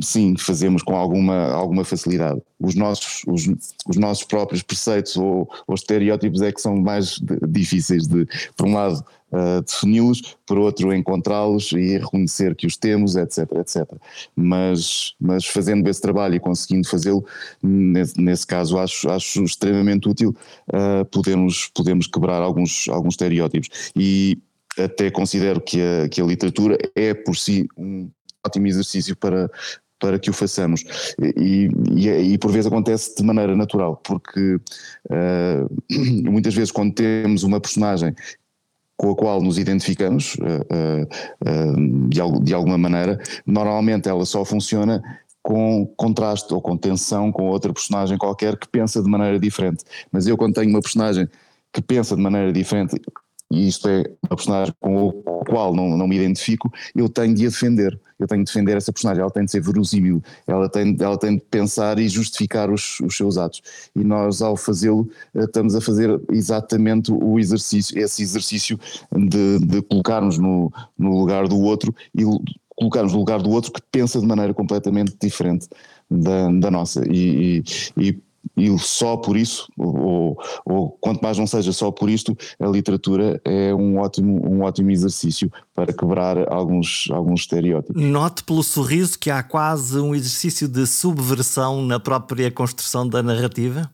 sim, 0.00 0.36
fazemos 0.36 0.82
com 0.82 0.96
alguma, 0.96 1.48
alguma 1.52 1.84
facilidade. 1.84 2.40
Os 2.60 2.74
nossos, 2.74 3.22
os, 3.26 3.46
os 3.88 3.96
nossos 3.96 4.24
próprios 4.24 4.62
preceitos 4.62 5.16
ou, 5.16 5.50
ou 5.66 5.74
estereótipos 5.74 6.40
é 6.42 6.52
que 6.52 6.60
são 6.60 6.76
mais 6.76 7.20
difíceis 7.48 8.06
de, 8.06 8.26
por 8.56 8.66
um 8.66 8.74
lado, 8.74 9.04
uh, 9.32 9.62
defini-los, 9.62 10.36
por 10.46 10.58
outro, 10.58 10.94
encontrá-los 10.94 11.72
e 11.72 11.98
reconhecer 11.98 12.54
que 12.54 12.66
os 12.66 12.76
temos, 12.76 13.16
etc, 13.16 13.50
etc. 13.56 13.90
Mas, 14.36 15.14
mas 15.20 15.46
fazendo 15.46 15.88
esse 15.88 16.00
trabalho 16.00 16.34
e 16.34 16.40
conseguindo 16.40 16.86
fazê-lo, 16.88 17.24
nesse, 17.62 18.20
nesse, 18.20 18.46
caso, 18.46 18.78
acho, 18.78 19.10
acho 19.10 19.42
extremamente 19.42 20.08
útil 20.08 20.36
uh, 20.68 21.04
podermos, 21.06 21.68
podermos 21.74 22.06
quebrar 22.06 22.42
alguns, 22.42 22.88
alguns 22.88 23.14
estereótipos. 23.14 23.92
E 23.96 24.38
até 24.78 25.10
considero 25.10 25.60
que 25.60 25.80
a, 25.80 26.08
que 26.08 26.20
a 26.20 26.24
literatura 26.24 26.78
é 26.94 27.14
por 27.14 27.36
si 27.36 27.68
um 27.76 28.10
ótimo 28.44 28.66
exercício 28.66 29.16
para, 29.16 29.50
para 29.98 30.18
que 30.18 30.30
o 30.30 30.32
façamos. 30.32 30.84
E, 31.36 31.70
e, 31.94 32.08
e, 32.08 32.38
por 32.38 32.50
vezes 32.50 32.66
acontece 32.66 33.14
de 33.14 33.22
maneira 33.22 33.56
natural, 33.56 33.96
porque 34.02 34.56
uh, 34.56 35.68
muitas 36.30 36.54
vezes 36.54 36.72
quando 36.72 36.94
temos 36.94 37.44
uma 37.44 37.60
personagem 37.60 38.14
com 38.96 39.10
a 39.10 39.16
qual 39.16 39.42
nos 39.42 39.58
identificamos 39.58 40.34
uh, 40.34 41.02
uh, 41.44 42.08
de, 42.08 42.44
de, 42.44 42.54
alguma 42.54 42.78
maneira, 42.78 43.20
normalmente 43.46 44.08
ela 44.08 44.24
só 44.24 44.44
funciona 44.44 45.02
com 45.42 45.86
contraste 45.96 46.54
ou 46.54 46.60
com 46.60 46.76
tensão 46.76 47.32
com 47.32 47.48
outra 47.48 47.72
personagem 47.72 48.16
qualquer 48.16 48.56
que 48.56 48.68
pensa 48.68 49.02
de 49.02 49.10
maneira 49.10 49.38
diferente. 49.40 49.84
Mas 50.10 50.26
eu 50.26 50.36
quando 50.36 50.54
tenho 50.54 50.70
uma 50.70 50.80
personagem 50.80 51.28
que 51.72 51.80
pensa 51.80 52.14
de 52.14 52.22
maneira 52.22 52.52
diferente 52.52 53.00
e 53.52 53.68
isto 53.68 53.86
é 53.86 54.04
uma 54.22 54.36
personagem 54.36 54.74
com 54.80 55.22
a 55.42 55.44
qual 55.44 55.74
não, 55.74 55.96
não 55.96 56.08
me 56.08 56.16
identifico, 56.16 56.72
eu 56.96 57.06
tenho 57.08 57.34
de 57.34 57.46
a 57.46 57.50
defender. 57.50 58.00
Eu 58.18 58.26
tenho 58.26 58.44
de 58.44 58.46
defender 58.46 58.76
essa 58.76 58.92
personagem, 58.92 59.20
ela 59.20 59.30
tem 59.30 59.44
de 59.44 59.50
ser 59.50 59.60
verosímil, 59.60 60.22
ela 60.46 60.68
tem, 60.68 60.96
ela 61.00 61.18
tem 61.18 61.36
de 61.36 61.42
pensar 61.42 61.98
e 61.98 62.08
justificar 62.08 62.70
os, 62.70 63.00
os 63.00 63.16
seus 63.16 63.36
atos. 63.36 63.60
E 63.94 64.02
nós, 64.02 64.40
ao 64.40 64.56
fazê-lo, 64.56 65.10
eh, 65.34 65.42
estamos 65.42 65.74
a 65.74 65.80
fazer 65.80 66.20
exatamente 66.30 67.12
o 67.12 67.38
exercício, 67.38 67.98
esse 67.98 68.22
exercício 68.22 68.78
de, 69.12 69.58
de 69.58 69.82
colocarmos 69.82 70.38
no, 70.38 70.72
no 70.96 71.18
lugar 71.18 71.48
do 71.48 71.60
outro 71.60 71.94
e 72.16 72.22
colocarmos 72.76 73.12
no 73.12 73.18
lugar 73.18 73.42
do 73.42 73.50
outro 73.50 73.72
que 73.72 73.82
pensa 73.90 74.20
de 74.20 74.26
maneira 74.26 74.54
completamente 74.54 75.14
diferente 75.20 75.68
da, 76.08 76.48
da 76.48 76.70
nossa. 76.70 77.02
E, 77.10 77.62
e, 77.96 78.08
e 78.08 78.22
e 78.56 78.76
só 78.78 79.16
por 79.16 79.36
isso, 79.36 79.68
ou, 79.78 80.36
ou 80.64 80.90
quanto 81.00 81.22
mais 81.22 81.38
não 81.38 81.46
seja 81.46 81.72
só 81.72 81.90
por 81.90 82.10
isto, 82.10 82.36
a 82.60 82.66
literatura 82.66 83.40
é 83.44 83.74
um 83.74 83.98
ótimo, 83.98 84.46
um 84.46 84.62
ótimo 84.62 84.90
exercício 84.90 85.50
para 85.74 85.92
quebrar 85.92 86.52
alguns, 86.52 87.08
alguns 87.10 87.40
estereótipos. 87.40 88.00
Note 88.00 88.44
pelo 88.44 88.62
sorriso 88.62 89.18
que 89.18 89.30
há 89.30 89.42
quase 89.42 89.98
um 89.98 90.14
exercício 90.14 90.68
de 90.68 90.86
subversão 90.86 91.82
na 91.82 91.98
própria 91.98 92.50
construção 92.50 93.08
da 93.08 93.22
narrativa 93.22 93.90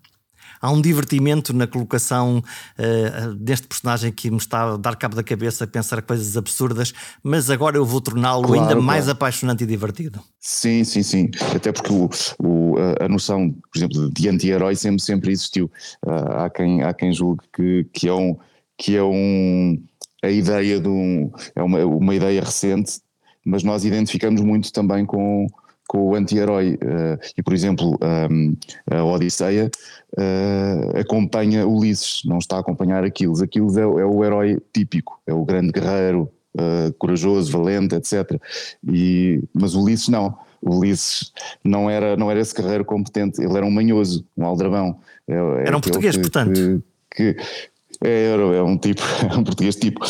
há 0.60 0.70
um 0.70 0.80
divertimento 0.80 1.52
na 1.52 1.66
colocação 1.66 2.42
uh, 2.78 3.34
deste 3.34 3.66
personagem 3.66 4.12
que 4.12 4.30
me 4.30 4.36
está 4.36 4.74
a 4.74 4.76
dar 4.76 4.96
cabo 4.96 5.16
da 5.16 5.22
cabeça 5.22 5.64
a 5.64 5.66
pensar 5.66 6.02
coisas 6.02 6.36
absurdas, 6.36 6.92
mas 7.22 7.50
agora 7.50 7.76
eu 7.76 7.84
vou 7.84 8.00
torná-lo 8.00 8.44
claro, 8.48 8.62
ainda 8.62 8.76
mais 8.80 9.04
claro. 9.04 9.16
apaixonante 9.16 9.64
e 9.64 9.66
divertido. 9.66 10.20
Sim, 10.40 10.84
sim, 10.84 11.02
sim. 11.02 11.30
Até 11.54 11.72
porque 11.72 11.92
o, 11.92 12.08
o, 12.38 12.74
a 13.00 13.08
noção, 13.08 13.50
por 13.50 13.78
exemplo, 13.78 14.10
de 14.10 14.28
anti-herói 14.28 14.74
sempre, 14.76 15.02
sempre 15.02 15.32
existiu. 15.32 15.70
Uh, 16.04 16.44
há, 16.44 16.50
quem, 16.50 16.82
há 16.82 16.94
quem 16.94 17.12
julgue 17.12 17.44
que, 17.54 17.86
que 17.92 18.08
é 18.08 18.14
um. 18.14 18.36
Que 18.76 18.96
é 18.96 19.02
um 19.02 19.82
a 20.22 20.30
ideia 20.30 20.80
de 20.80 20.88
um. 20.88 21.30
É 21.54 21.62
uma, 21.62 21.84
uma 21.84 22.14
ideia 22.14 22.40
recente, 22.40 23.00
mas 23.44 23.62
nós 23.62 23.84
identificamos 23.84 24.40
muito 24.40 24.72
também 24.72 25.04
com, 25.04 25.46
com 25.88 26.10
o 26.10 26.14
anti-herói. 26.14 26.74
Uh, 26.74 27.18
e, 27.36 27.42
por 27.42 27.54
exemplo, 27.54 27.98
um, 28.30 28.54
a 28.88 29.02
Odisseia 29.02 29.70
uh, 30.16 31.00
acompanha 31.00 31.66
Ulisses, 31.66 32.20
não 32.24 32.38
está 32.38 32.58
a 32.58 32.60
acompanhar 32.60 33.02
Aquiles. 33.02 33.40
Aquiles 33.40 33.76
é, 33.76 33.80
é 33.80 33.84
o 33.84 34.24
herói 34.24 34.58
típico, 34.72 35.20
é 35.26 35.32
o 35.32 35.44
grande 35.44 35.72
guerreiro, 35.72 36.30
uh, 36.54 36.92
corajoso, 36.98 37.50
valente, 37.50 37.94
etc. 37.96 38.38
E, 38.86 39.42
mas 39.52 39.74
Ulisses 39.74 40.08
não. 40.08 40.38
Ulisses 40.62 41.32
não 41.64 41.88
era, 41.88 42.16
não 42.16 42.30
era 42.30 42.38
esse 42.38 42.54
guerreiro 42.54 42.84
competente, 42.84 43.40
ele 43.42 43.56
era 43.56 43.64
um 43.64 43.70
manhoso, 43.70 44.24
um 44.36 44.44
aldrabão. 44.44 45.00
É, 45.26 45.34
é 45.34 45.68
era 45.68 45.76
um 45.76 45.80
português, 45.80 46.16
que, 46.16 46.22
portanto. 46.22 46.84
Que, 47.10 47.34
que, 47.34 47.42
é, 48.04 48.30
é 48.30 48.62
um 48.62 48.76
tipo, 48.76 49.02
é 49.30 49.34
um 49.34 49.44
português 49.44 49.74
tipo. 49.74 50.00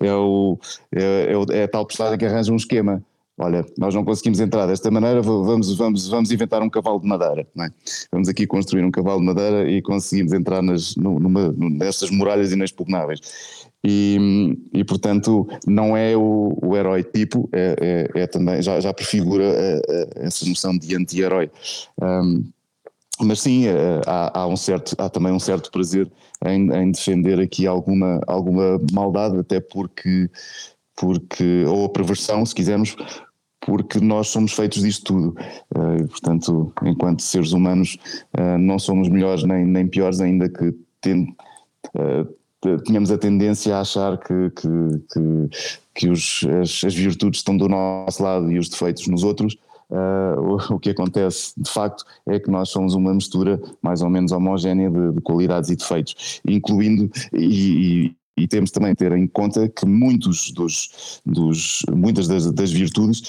É, 0.00 0.12
o, 0.14 0.58
é, 0.94 1.32
é, 1.52 1.58
é 1.58 1.62
a 1.64 1.68
tal 1.68 1.84
personagem 1.84 2.18
que 2.18 2.24
arranja 2.24 2.52
um 2.52 2.56
esquema 2.56 3.02
olha, 3.40 3.64
nós 3.78 3.94
não 3.94 4.04
conseguimos 4.04 4.38
entrar 4.38 4.66
desta 4.66 4.90
maneira, 4.90 5.22
vamos, 5.22 5.74
vamos, 5.76 6.06
vamos 6.08 6.30
inventar 6.30 6.62
um 6.62 6.68
cavalo 6.68 7.00
de 7.00 7.08
madeira, 7.08 7.46
é? 7.58 7.70
Vamos 8.12 8.28
aqui 8.28 8.46
construir 8.46 8.84
um 8.84 8.90
cavalo 8.90 9.20
de 9.20 9.26
madeira 9.26 9.68
e 9.68 9.80
conseguimos 9.80 10.32
entrar 10.32 10.62
nas, 10.62 10.94
numa, 10.94 11.54
muralhas 12.10 12.52
inexpugnáveis. 12.52 13.20
E, 13.82 14.58
e 14.74 14.84
portanto 14.84 15.48
não 15.66 15.96
é 15.96 16.14
o, 16.14 16.54
o 16.62 16.76
herói 16.76 17.02
tipo, 17.02 17.48
é, 17.50 18.08
é, 18.14 18.20
é 18.20 18.26
também, 18.26 18.60
já, 18.60 18.78
já 18.78 18.92
prefigura 18.92 19.42
a, 19.42 20.22
a, 20.22 20.26
essa 20.26 20.46
noção 20.46 20.76
de 20.76 20.94
anti-herói. 20.94 21.50
Um, 22.00 22.44
mas 23.22 23.40
sim, 23.40 23.66
eh, 23.66 24.00
há, 24.06 24.40
há, 24.40 24.46
um 24.46 24.56
certo, 24.56 24.94
há 24.96 25.08
também 25.10 25.30
um 25.30 25.38
certo 25.38 25.70
prazer 25.70 26.10
em, 26.46 26.70
em 26.72 26.90
defender 26.90 27.38
aqui 27.38 27.66
alguma, 27.66 28.18
alguma 28.26 28.80
maldade, 28.92 29.38
até 29.38 29.60
porque 29.60 30.30
porque, 31.00 31.64
ou 31.66 31.86
a 31.86 31.88
perversão, 31.88 32.44
se 32.44 32.54
quisermos, 32.54 32.94
porque 33.60 34.00
nós 34.00 34.28
somos 34.28 34.52
feitos 34.52 34.82
disto 34.82 35.04
tudo. 35.04 35.36
Uh, 35.74 36.08
portanto, 36.08 36.72
enquanto 36.82 37.22
seres 37.22 37.52
humanos, 37.52 37.96
uh, 38.38 38.58
não 38.58 38.78
somos 38.78 39.08
melhores 39.08 39.44
nem, 39.44 39.64
nem 39.64 39.86
piores, 39.86 40.20
ainda 40.20 40.48
que 40.48 40.74
ten, 41.00 41.34
uh, 41.94 42.78
tínhamos 42.84 43.10
a 43.10 43.18
tendência 43.18 43.76
a 43.76 43.80
achar 43.80 44.18
que, 44.18 44.50
que, 44.50 44.68
que, 45.12 45.48
que 45.94 46.08
os, 46.08 46.40
as, 46.60 46.84
as, 46.84 46.94
virtudes 46.94 47.40
estão 47.40 47.56
do 47.56 47.68
nosso 47.68 48.22
lado 48.22 48.50
e 48.50 48.58
os 48.58 48.68
defeitos 48.68 49.06
nos 49.06 49.24
outros. 49.24 49.56
O, 49.92 50.74
o, 50.74 50.78
que 50.78 50.90
acontece 50.90 51.52
de 51.56 51.68
facto 51.68 52.04
é 52.24 52.38
que 52.38 52.48
nós 52.48 52.68
somos 52.68 52.94
uma 52.94 53.12
mistura 53.12 53.60
mais 53.82 54.02
ou 54.02 54.08
menos 54.08 54.30
homogénea 54.30 54.88
de, 54.88 55.14
de 55.14 55.20
qualidades 55.20 55.68
e 55.68 55.74
defeitos, 55.74 56.40
incluindo 56.46 57.10
e 57.32 58.14
temos 58.48 58.70
também 58.70 58.94
ter 58.94 59.12
em 59.12 59.26
conta 59.26 59.68
que 59.68 59.86
muitos 59.86 60.50
dos, 60.52 61.20
dos, 61.24 61.82
muitas 61.94 62.28
das, 62.28 62.50
das 62.52 62.70
virtudes, 62.70 63.22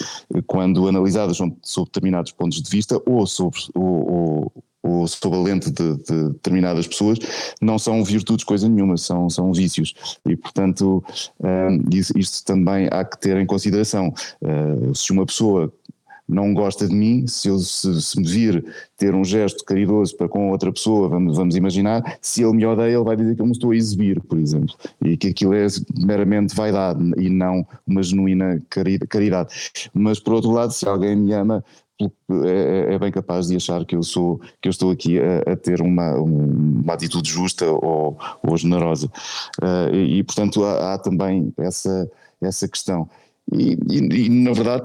quando 0.47 0.87
analisadas 0.87 1.37
sob 1.37 1.85
determinados 1.85 2.31
pontos 2.31 2.61
de 2.61 2.69
vista 2.69 3.01
ou 3.05 3.25
sob, 3.25 3.55
ou, 3.75 4.11
ou, 4.11 4.63
ou 4.83 5.07
sob 5.07 5.35
a 5.35 5.39
lente 5.39 5.71
de, 5.71 5.97
de, 5.97 6.29
determinadas 6.29 6.87
pessoas, 6.87 7.19
não 7.61 7.77
são 7.77 8.03
virtudes 8.03 8.43
coisa 8.43 8.67
nenhuma, 8.67 8.97
são, 8.97 9.29
são 9.29 9.53
vícios. 9.53 9.93
E, 10.25 10.35
portanto, 10.35 11.03
uh, 11.39 11.95
isso, 11.95 12.17
isto 12.17 12.45
também 12.45 12.87
há 12.91 13.03
que 13.03 13.19
ter 13.19 13.37
em 13.37 13.45
consideração. 13.45 14.13
Uh, 14.41 14.93
se 14.95 15.11
uma 15.11 15.25
pessoa 15.25 15.71
não 16.31 16.53
gosta 16.53 16.87
de 16.87 16.95
mim, 16.95 17.27
se, 17.27 17.47
eu, 17.47 17.59
se, 17.59 18.01
se, 18.01 18.19
me 18.19 18.27
vir 18.27 18.65
ter 18.97 19.13
um 19.13 19.23
gesto 19.23 19.63
caridoso 19.65 20.15
para 20.15 20.29
com 20.29 20.51
outra 20.51 20.71
pessoa, 20.71 21.09
vamos, 21.09 21.37
vamos 21.37 21.55
imaginar, 21.55 22.17
se 22.21 22.43
ele 22.43 22.53
me 22.53 22.65
odeia, 22.65 22.95
ele 22.95 23.03
vai 23.03 23.15
dizer 23.15 23.35
que 23.35 23.41
eu 23.41 23.45
me 23.45 23.51
estou 23.51 23.71
a 23.71 23.75
exibir, 23.75 24.21
por 24.21 24.39
exemplo, 24.39 24.75
e 25.03 25.17
que 25.17 25.27
aquilo 25.27 25.53
é 25.53 25.67
meramente 25.99 26.55
vaidade 26.55 26.99
e 27.17 27.29
não 27.29 27.65
uma 27.85 28.01
genuína 28.01 28.61
caridade. 29.09 29.53
Mas 29.93 30.19
por 30.19 30.33
outro 30.33 30.51
lado, 30.51 30.71
se 30.71 30.87
alguém 30.87 31.15
me 31.15 31.33
ama 31.33 31.63
é, 32.45 32.93
é, 32.93 32.99
bem 32.99 33.11
capaz 33.11 33.47
de 33.47 33.55
achar 33.55 33.85
que 33.85 33.95
eu 33.95 34.01
sou 34.01 34.39
que 34.61 34.67
eu 34.67 34.71
estou 34.71 34.91
aqui 34.91 35.19
a, 35.19 35.51
a 35.51 35.55
ter 35.55 35.81
uma, 35.81 36.15
uma 36.15 36.93
atitude 36.93 37.29
justa 37.29 37.69
ou, 37.69 38.17
ou 38.41 38.57
generosa 38.57 39.07
uh, 39.61 39.93
e, 39.93 40.19
e, 40.19 40.23
portanto 40.23 40.63
há, 40.63 40.93
há, 40.93 40.97
também 40.97 41.53
essa 41.57 42.09
essa 42.41 42.67
questão 42.67 43.07
e, 43.53 43.77
e, 43.89 44.25
e 44.25 44.29
na 44.29 44.53
verdade 44.53 44.83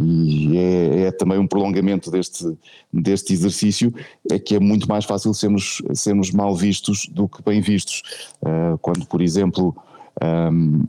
e 0.00 0.56
é, 0.56 1.00
é, 1.06 1.10
também 1.10 1.38
um 1.38 1.46
prolongamento 1.46 2.10
deste 2.10 2.56
deste 2.92 3.32
exercício 3.32 3.92
é 4.30 4.38
que 4.38 4.54
é 4.54 4.60
muito 4.60 4.88
mais 4.88 5.04
fácil 5.04 5.34
sermos 5.34 5.82
sermos 5.92 6.30
mal 6.30 6.54
vistos 6.54 7.08
do 7.08 7.28
que 7.28 7.42
bem 7.42 7.60
vistos. 7.60 8.02
Uh, 8.40 8.78
quando 8.78 9.04
por 9.06 9.20
exemplo 9.20 9.76
um, 10.22 10.84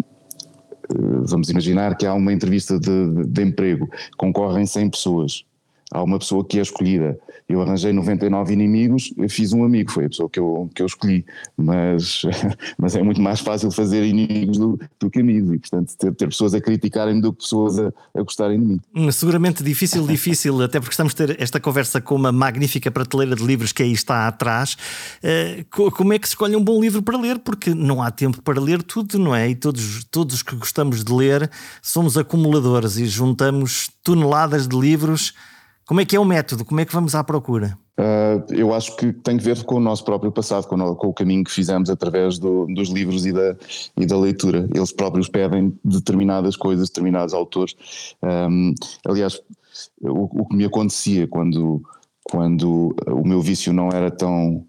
vamos 1.26 1.50
imaginar 1.50 1.96
que 1.98 2.06
há 2.06 2.14
uma 2.14 2.34
entrevista 2.34 2.80
de, 2.80 3.26
de 3.26 3.44
emprego, 3.44 3.90
concorrem 4.18 4.66
100 4.66 4.90
pessoas 4.90 5.46
há 5.92 6.04
uma 6.04 6.20
pessoa 6.20 6.46
que 6.46 6.60
é 6.60 6.62
escolhida. 6.62 7.18
Eu 7.48 7.62
arranjei 7.62 7.92
99 7.92 8.54
inimigos, 8.54 9.12
fiz 9.28 9.54
um 9.54 9.64
amigo, 9.64 9.92
foi 9.92 10.06
a 10.06 10.10
pessoa 10.10 10.30
que 10.30 10.40
eu, 10.40 10.70
que 10.76 10.84
eu 10.84 10.86
escolhi, 10.86 11.26
mas, 11.58 12.22
mas 12.78 12.96
é 12.96 13.02
muito 13.02 13.20
mais 13.20 13.40
fácil 13.40 13.72
fazer 13.72 14.06
inimigos 14.06 14.58
do, 14.58 14.80
do 15.00 15.10
que 15.10 15.20
amigos, 15.20 15.54
e 15.54 15.58
portanto 15.58 15.96
ter, 15.98 16.14
ter 16.14 16.28
pessoas 16.28 16.54
a 16.54 16.62
criticarem-me 16.62 17.22
do 17.22 17.34
que 17.34 17.40
pessoas 17.40 17.80
a, 17.80 17.92
a 18.14 18.22
gostarem 18.22 18.60
de 18.60 18.66
mim. 18.66 18.80
Hum, 18.96 19.12
seguramente 19.12 19.64
difícil, 19.64 20.06
difícil, 20.06 20.62
até 20.62 20.80
porque 20.80 20.94
estamos 20.94 21.14
a 21.14 21.16
ter 21.16 21.42
esta 21.42 21.60
conversa 21.60 22.00
com 22.00 22.14
uma 22.14 22.32
magnífica 22.32 22.92
prateleira 22.92 23.36
de 23.36 23.44
livros 23.44 23.72
que 23.72 23.82
aí 23.82 23.92
está 23.92 24.28
atrás. 24.28 24.78
Eh, 25.24 25.66
como 25.70 26.14
é 26.14 26.20
que 26.20 26.28
se 26.28 26.34
escolhe 26.34 26.56
um 26.56 26.64
bom 26.64 26.80
livro 26.80 27.02
para 27.02 27.18
ler? 27.18 27.40
Porque 27.40 27.74
não 27.74 28.02
há 28.02 28.12
tempo 28.12 28.44
para 28.44 28.62
ler 28.62 28.84
tudo, 28.84 29.18
não 29.18 29.36
é? 29.36 29.50
E 29.50 29.56
todos, 29.56 30.04
todos 30.06 30.36
os 30.36 30.44
que 30.44 30.56
gostamos 30.56 31.04
de 31.04 31.12
ler 31.12 31.50
somos 31.82 32.16
acumuladores 32.16 32.98
e 32.98 33.08
juntamos 33.08 33.90
toneladas 34.04 34.68
de 34.68 34.78
livros 34.78 35.34
como 35.90 36.02
é 36.02 36.06
que 36.06 36.16
é 36.16 36.20
o 36.20 36.24
método? 36.24 36.64
Como 36.64 36.80
é 36.80 36.86
que 36.86 36.94
vamos 36.94 37.16
à 37.16 37.24
procura? 37.24 37.76
Uh, 38.00 38.54
eu 38.54 38.76
acho 38.76 38.96
que 38.96 39.12
tem 39.12 39.40
que 39.40 39.44
ver 39.44 39.64
com 39.64 39.78
o 39.78 39.80
nosso 39.80 40.06
próprio 40.06 40.32
passado, 40.32 40.68
com 40.68 40.76
o, 40.76 40.96
com 40.96 41.08
o 41.08 41.14
caminho 41.14 41.44
que 41.44 41.50
fizemos 41.50 41.90
através 41.90 42.38
do, 42.38 42.68
dos 42.68 42.90
livros 42.90 43.26
e 43.26 43.34
da, 43.34 43.56
e 43.98 44.06
da 44.06 44.16
leitura. 44.16 44.70
Eles 44.72 44.92
próprios 44.92 45.28
pedem 45.28 45.74
determinadas 45.84 46.56
coisas, 46.56 46.90
determinados 46.90 47.34
autores. 47.34 47.76
Um, 48.22 48.76
aliás, 49.04 49.42
o, 50.00 50.42
o, 50.42 50.46
que 50.48 50.56
me 50.56 50.64
acontecia 50.64 51.28
quando, 51.28 51.82
quando 52.24 52.96
o 53.08 53.28
meu 53.28 53.42
vício 53.42 53.74
não 53.74 53.90
era 53.90 54.12
tão 54.12 54.64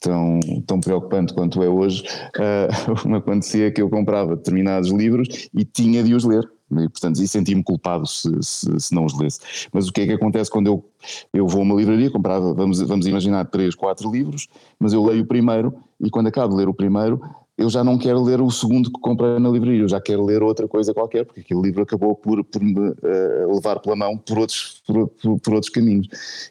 tão, 0.00 0.40
tão 0.66 0.80
preocupante 0.80 1.32
quanto 1.32 1.62
é 1.62 1.68
hoje, 1.68 2.02
uh, 2.38 2.90
o 2.90 2.96
que 2.96 3.08
me 3.08 3.16
acontecia 3.18 3.68
é 3.68 3.70
que 3.70 3.80
eu 3.80 3.88
comprava 3.88 4.34
determinados 4.34 4.90
livros 4.90 5.48
e 5.54 5.64
tinha 5.64 6.02
de 6.02 6.12
os 6.12 6.24
ler 6.24 6.44
e, 6.70 6.88
portanto, 6.88 7.20
e 7.20 7.28
senti-me 7.28 7.62
culpado 7.62 8.06
se, 8.06 8.30
se, 8.42 8.80
se, 8.80 8.94
não 8.94 9.04
os 9.04 9.18
lesse. 9.18 9.40
Mas 9.72 9.88
o 9.88 9.92
que 9.92 10.00
é 10.00 10.06
que 10.06 10.12
acontece 10.12 10.50
quando 10.50 10.66
eu, 10.66 10.84
eu 11.32 11.46
vou 11.46 11.60
a 11.60 11.64
uma 11.64 11.74
livraria, 11.74 12.10
comprava, 12.10 12.52
vamos, 12.52 12.80
vamos 12.80 13.06
imaginar, 13.06 13.44
três, 13.46 13.74
quatro 13.74 14.10
livros, 14.10 14.48
mas 14.78 14.92
eu 14.92 15.04
leio 15.04 15.22
o 15.22 15.26
primeiro 15.26 15.74
e 16.00 16.10
quando 16.10 16.26
acabo 16.26 16.54
de 16.54 16.58
ler 16.58 16.68
o 16.68 16.74
primeiro, 16.74 17.20
eu 17.56 17.70
já 17.70 17.82
não 17.82 17.96
quero 17.96 18.22
ler 18.22 18.40
o 18.40 18.50
segundo 18.50 18.90
que 18.90 19.00
comprei 19.00 19.38
na 19.38 19.48
livraria, 19.48 19.80
eu 19.80 19.88
já 19.88 20.00
quero 20.00 20.24
ler 20.24 20.42
outra 20.42 20.68
coisa 20.68 20.92
qualquer, 20.92 21.24
porque 21.24 21.40
aquele 21.40 21.62
livro 21.62 21.82
acabou 21.82 22.14
por, 22.14 22.44
por 22.44 22.62
me 22.62 22.74
uh, 22.78 23.54
levar 23.54 23.80
pela 23.80 23.96
mão 23.96 24.18
por 24.18 24.38
outros, 24.38 24.82
por, 24.86 25.08
por, 25.08 25.40
por, 25.40 25.54
outros 25.54 25.70
caminhos. 25.70 26.08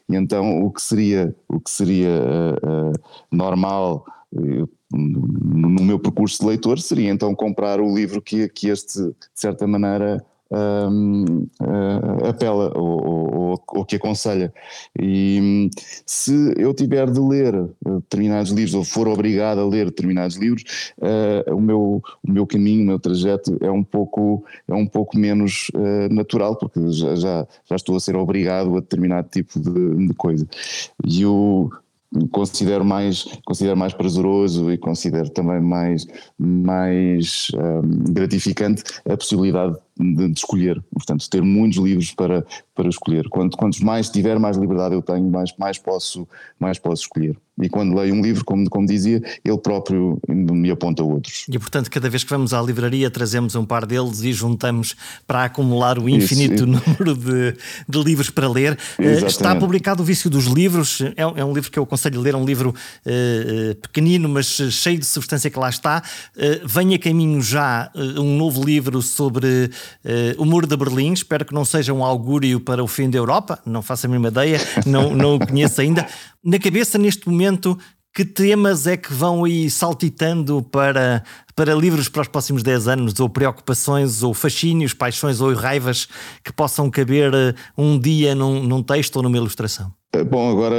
E 0.08 0.16
então 0.16 0.64
o 0.64 0.72
que 0.72 0.82
seria, 0.82 1.34
o 1.48 1.60
que 1.60 1.70
seria 1.70 2.08
uh, 2.08 2.90
uh, 2.90 2.92
normal 3.30 4.04
no 4.32 5.82
meu 5.82 5.98
percurso 5.98 6.38
de 6.40 6.46
leitor 6.46 6.78
seria 6.78 7.10
então 7.10 7.34
comprar 7.34 7.80
o 7.80 7.94
livro 7.94 8.20
que, 8.20 8.48
que 8.48 8.68
este, 8.68 8.98
de 8.98 9.14
certa 9.34 9.66
maneira, 9.66 10.24
um, 10.50 11.48
uh, 11.60 12.28
apela 12.28 12.72
ou, 12.76 13.04
ou, 13.04 13.64
ou, 13.68 13.84
que 13.84 13.96
aconselha. 13.96 14.52
E 14.98 15.68
se 16.04 16.54
eu 16.56 16.72
tiver 16.72 17.10
de 17.10 17.18
ler 17.18 17.68
determinados 17.84 18.52
livros 18.52 18.74
ou 18.74 18.84
for 18.84 19.08
obrigado 19.08 19.60
a 19.60 19.66
ler 19.66 19.86
determinados 19.86 20.36
livros, 20.36 20.92
uh, 20.98 21.54
o, 21.54 21.60
meu, 21.60 22.02
o 22.22 22.32
meu 22.32 22.46
caminho, 22.46 22.82
o 22.82 22.86
meu 22.86 22.98
trajeto 23.00 23.56
é 23.60 23.70
um 23.70 23.82
pouco, 23.82 24.44
é 24.68 24.74
um 24.74 24.86
pouco 24.86 25.18
menos 25.18 25.68
uh, 25.74 26.12
natural, 26.14 26.56
porque 26.56 26.80
já, 26.92 27.16
já, 27.16 27.46
já, 27.64 27.76
estou 27.76 27.96
a 27.96 28.00
ser 28.00 28.16
obrigado 28.16 28.76
a 28.76 28.80
determinado 28.80 29.28
tipo 29.28 29.58
de, 29.58 30.06
de 30.06 30.14
coisa. 30.14 30.46
E 31.04 31.26
o 31.26 31.70
considero 32.30 32.84
mais 32.84 33.24
considero 33.44 33.76
mais 33.76 33.92
prazeroso 33.92 34.70
e 34.70 34.78
considero 34.78 35.28
também 35.30 35.60
mais 35.60 36.06
mais 36.38 37.48
um, 37.54 38.12
gratificante 38.12 38.82
a 39.08 39.16
possibilidade 39.16 39.76
de, 39.98 40.28
de, 40.28 40.38
escolher, 40.38 40.82
portanto, 40.92 41.28
ter 41.28 41.42
muitos 41.42 41.78
livros 41.78 42.12
para, 42.12 42.44
para 42.74 42.88
escolher. 42.88 43.28
Quanto, 43.28 43.56
quantos 43.56 43.80
mais 43.80 44.10
tiver, 44.10 44.38
mais 44.38 44.56
liberdade 44.56 44.94
eu 44.94 45.02
tenho, 45.02 45.30
mais, 45.30 45.54
mais, 45.58 45.78
posso, 45.78 46.28
mais 46.58 46.78
posso 46.78 47.02
escolher. 47.02 47.36
E 47.62 47.70
quando 47.70 47.96
leio 47.96 48.14
um 48.14 48.20
livro, 48.20 48.44
como, 48.44 48.68
como 48.68 48.86
dizia, 48.86 49.22
ele 49.42 49.58
próprio 49.58 50.20
me 50.28 50.70
aponta 50.70 51.02
outros. 51.02 51.46
E 51.48 51.58
portanto, 51.58 51.90
cada 51.90 52.10
vez 52.10 52.22
que 52.22 52.28
vamos 52.28 52.52
à 52.52 52.60
livraria, 52.60 53.10
trazemos 53.10 53.54
um 53.54 53.64
par 53.64 53.86
deles 53.86 54.20
e 54.20 54.30
juntamos 54.30 54.94
para 55.26 55.44
acumular 55.44 55.98
o 55.98 56.06
infinito 56.06 56.54
Isso. 56.54 56.66
número 56.66 57.16
de, 57.16 57.56
de, 57.88 58.04
livros 58.04 58.28
para 58.28 58.46
ler. 58.46 58.78
Eh, 58.98 59.04
Exatamente. 59.04 59.30
Está 59.30 59.56
publicado 59.56 60.02
O 60.02 60.04
Vício 60.04 60.28
dos 60.28 60.44
Livros, 60.44 61.00
é, 61.00 61.22
é, 61.22 61.44
um 61.44 61.54
livro 61.54 61.70
que 61.70 61.78
eu 61.78 61.84
aconselho 61.84 62.20
a 62.20 62.22
ler, 62.22 62.36
um 62.36 62.44
livro 62.44 62.74
uh, 63.06 63.74
pequenino, 63.76 64.28
mas 64.28 64.46
cheio 64.46 64.98
de 64.98 65.06
substância 65.06 65.50
que 65.50 65.58
lá 65.58 65.70
está. 65.70 66.02
Uh, 66.36 66.68
vem 66.68 66.94
a 66.94 66.98
caminho 66.98 67.40
já 67.40 67.90
um 68.18 68.36
novo 68.36 68.62
livro 68.62 69.00
sobre 69.00 69.70
o 70.38 70.44
Muro 70.44 70.66
de 70.66 70.76
Berlim, 70.76 71.12
espero 71.12 71.44
que 71.44 71.54
não 71.54 71.64
seja 71.64 71.92
um 71.92 72.04
augúrio 72.04 72.60
para 72.60 72.82
o 72.82 72.86
fim 72.86 73.10
da 73.10 73.18
Europa, 73.18 73.58
não 73.64 73.82
faço 73.82 74.06
a 74.06 74.08
mesma 74.08 74.28
ideia, 74.28 74.58
não, 74.86 75.14
não 75.14 75.36
o 75.36 75.46
conheço 75.46 75.80
ainda. 75.80 76.06
Na 76.44 76.58
cabeça, 76.58 76.98
neste 76.98 77.28
momento, 77.28 77.78
que 78.16 78.24
temas 78.24 78.86
é 78.86 78.96
que 78.96 79.12
vão 79.12 79.44
aí 79.44 79.68
saltitando 79.68 80.62
para, 80.62 81.22
para 81.54 81.74
livros 81.74 82.08
para 82.08 82.22
os 82.22 82.28
próximos 82.28 82.62
10 82.62 82.88
anos, 82.88 83.20
ou 83.20 83.28
preocupações, 83.28 84.22
ou 84.22 84.32
fascínios, 84.32 84.94
paixões 84.94 85.42
ou 85.42 85.52
raivas 85.52 86.08
que 86.42 86.50
possam 86.50 86.90
caber 86.90 87.30
uh, 87.34 87.54
um 87.76 87.98
dia 87.98 88.34
num, 88.34 88.62
num, 88.62 88.82
texto 88.82 89.16
ou 89.16 89.22
numa 89.22 89.36
ilustração? 89.36 89.92
Eh, 90.14 90.24
bom, 90.24 90.50
agora 90.50 90.76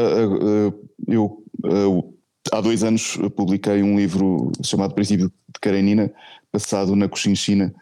eu 1.07 1.43
há 2.51 2.59
dois 2.59 2.83
anos 2.83 3.17
publiquei 3.35 3.83
um 3.83 3.97
livro 3.97 4.51
chamado 4.63 4.95
Princípio 4.95 5.27
de 5.27 5.59
Karenina, 5.61 6.11
passado 6.57 6.95
na 6.95 7.07
Cochinchina, 7.07 7.73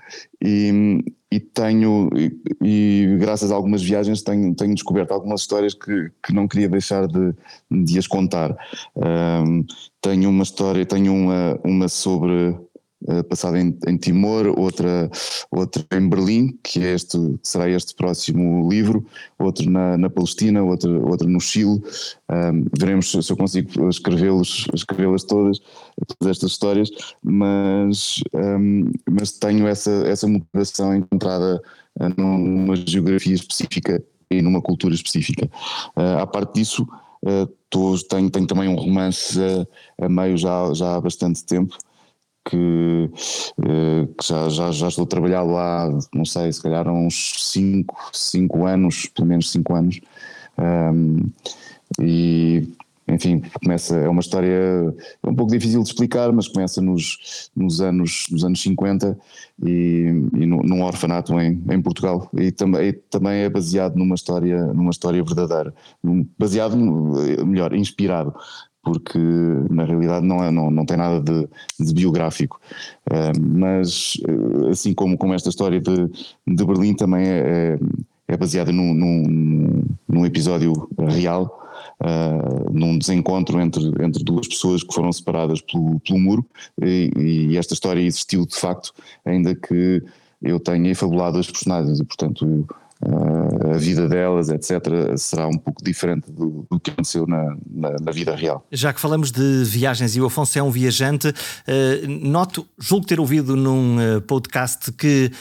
e, 0.44 1.04
e 1.32 1.40
tenho, 1.40 2.10
e, 2.16 2.32
e, 2.62 3.18
graças 3.18 3.52
a 3.52 3.56
algumas 3.56 3.82
viagens, 3.82 4.22
tenho, 4.22 4.54
tenho 4.54 4.74
descoberto 4.74 5.12
algumas 5.12 5.42
histórias 5.42 5.74
que, 5.74 6.12
que 6.22 6.34
não 6.34 6.48
queria 6.48 6.68
deixar 6.68 7.08
de, 7.08 7.34
de 7.72 7.98
as 7.98 8.06
contar. 8.06 8.56
Um, 8.96 9.66
tenho 10.02 10.30
uma 10.30 10.44
história, 10.44 10.86
tenho 10.86 11.14
uma, 11.14 11.60
uma 11.64 11.88
sobre 11.88 12.58
passada 13.30 13.60
em, 13.60 13.78
em, 13.88 13.98
Timor, 13.98 14.54
outra, 14.58 15.10
outra 15.52 15.86
em 15.92 16.10
Berlim, 16.10 16.58
que 16.64 16.84
é 16.84 16.94
este, 16.94 17.18
será 17.44 17.70
este 17.70 17.94
próximo 17.96 18.70
livro, 18.70 19.06
outro 19.38 19.70
na, 19.70 19.98
na 19.98 20.10
Palestina, 20.10 20.64
outro, 20.64 21.08
outro 21.08 21.28
no 21.28 21.40
Chile. 21.40 21.82
Um, 22.30 22.66
veremos 22.78 23.12
se 23.12 23.32
eu 23.32 23.38
consigo 23.38 23.90
escrevê-las 23.90 24.66
escrevê 24.74 25.06
todas, 25.28 25.60
todas 26.18 26.32
estas 26.32 26.52
histórias, 26.52 26.90
mas, 27.24 28.22
um, 28.34 28.92
mas 29.10 29.32
tenho 29.32 29.68
essa, 29.68 29.92
essa 30.08 30.28
motivação 30.28 30.96
encontrada 30.96 31.62
eh, 32.00 32.10
numa 32.18 32.76
geografia 32.76 33.34
específica 33.34 34.04
e 34.30 34.42
numa 34.42 34.62
cultura 34.62 34.94
específica. 34.94 35.50
Uh, 35.96 36.20
à 36.20 36.28
parte 36.28 36.56
disso, 36.56 36.84
uh, 37.24 37.48
tô, 37.70 37.98
tenho, 38.10 38.30
tenho 38.30 38.48
também 38.48 38.68
um 38.68 38.76
romance 38.76 39.40
a, 39.40 40.06
a 40.06 40.10
meio 40.10 40.38
já, 40.38 40.74
já 40.74 40.96
há 40.96 41.02
bastante 41.02 41.44
tempo, 41.46 41.78
que, 42.46 43.10
eh, 43.64 44.08
que 44.18 44.28
já, 44.28 44.50
já, 44.50 44.72
já, 44.72 44.88
estou 44.88 45.04
a 45.04 45.08
trabalhar 45.08 45.44
lá, 45.44 45.90
não 46.14 46.26
sei, 46.26 46.52
se 46.54 46.62
calhar 46.62 46.88
uns 46.88 47.52
5 47.52 48.12
cinco, 48.14 48.66
anos, 48.66 49.08
pelo 49.08 49.28
menos 49.28 49.52
5 49.52 49.74
anos. 49.74 50.00
Um, 50.58 51.30
e 52.00 52.68
enfim, 53.08 53.42
começa, 53.64 53.96
é 53.98 54.10
uma 54.10 54.20
história 54.22 54.50
é 55.24 55.30
um 55.30 55.36
pouco 55.36 55.52
difícil 55.52 55.84
de 55.84 55.90
explicar, 55.90 56.32
mas 56.32 56.48
começa 56.48 56.82
nos, 56.82 57.52
nos, 57.56 57.80
anos, 57.80 58.26
nos 58.32 58.44
anos 58.44 58.62
50 58.62 59.18
e, 59.64 60.06
e 60.34 60.46
num 60.46 60.84
orfanato 60.84 61.40
em, 61.40 61.64
em 61.70 61.82
Portugal 61.82 62.28
e 62.36 62.52
também, 62.52 62.94
também 63.10 63.42
é 63.42 63.50
baseado 63.50 63.96
numa 63.96 64.16
história, 64.16 64.66
numa 64.74 64.90
história 64.90 65.24
verdadeira, 65.24 65.74
baseado, 66.38 66.76
melhor, 67.46 67.76
inspirado 67.76 68.34
porque 68.86 69.18
na 69.70 69.84
realidade 69.84 70.26
não, 70.26 70.44
é, 70.44 70.52
não, 70.52 70.70
não 70.70 70.86
tem 70.86 70.96
nada 70.96 71.20
de, 71.20 71.50
de 71.84 71.94
biográfico. 71.94 72.62
Uh, 73.10 73.42
mas, 73.42 74.14
eh, 74.28 74.70
assim 74.70 74.94
como, 74.94 75.18
como 75.18 75.34
esta 75.34 75.50
história 75.50 75.82
de, 75.82 76.08
de 76.48 76.66
Berlim 76.66 76.94
também 76.94 77.26
é, 77.26 77.40
é, 77.40 77.80
é 78.28 78.38
baseada 78.38 78.72
num, 78.72 78.94
num, 78.94 79.84
num, 80.08 80.26
episódio 80.26 80.88
real. 80.98 81.64
Uh, 82.00 82.72
num 82.72 82.98
desencontro 82.98 83.60
entre, 83.60 83.84
entre 84.04 84.24
duas 84.24 84.48
pessoas 84.48 84.84
que 84.84 84.94
foram 84.94 85.12
separadas 85.14 85.62
pelo, 85.62 86.00
pelo 86.02 86.20
muro, 86.20 86.46
e, 86.82 87.10
e 87.18 87.58
esta 87.58 87.74
história 87.74 88.02
existiu 88.02 88.46
de 88.46 88.56
facto, 88.56 88.94
ainda 89.24 89.56
que 89.56 90.04
eu 90.42 90.60
tenha 90.60 90.92
efabulado 90.92 91.38
as 91.38 91.50
personagens, 91.50 92.00
e 92.00 92.04
portanto 92.04 92.68
a 93.74 93.78
vida 93.78 94.08
delas, 94.08 94.50
etc., 94.50 95.18
será 95.18 95.48
um 95.48 95.58
pouco 95.58 95.84
diferente 95.84 96.32
do, 96.32 96.66
do 96.70 96.80
que 96.80 96.92
aconteceu 96.92 97.26
na, 97.28 97.56
na, 97.70 97.96
na, 98.02 98.12
vida 98.12 98.36
real. 98.36 98.66
Já 98.72 98.94
que 98.94 99.00
falamos 99.00 99.32
de 99.32 99.64
viagens 99.66 100.16
e 100.16 100.22
o 100.22 100.26
Afonso 100.26 100.58
é 100.58 100.64
um 100.64 100.72
viajante, 100.72 101.30
uh, 101.30 102.08
noto, 102.08 102.68
julgo 102.80 103.06
ter 103.06 103.20
ouvido 103.20 103.56
num 103.56 103.98
uh, 103.98 104.22
podcast 104.22 104.92
que 104.92 105.32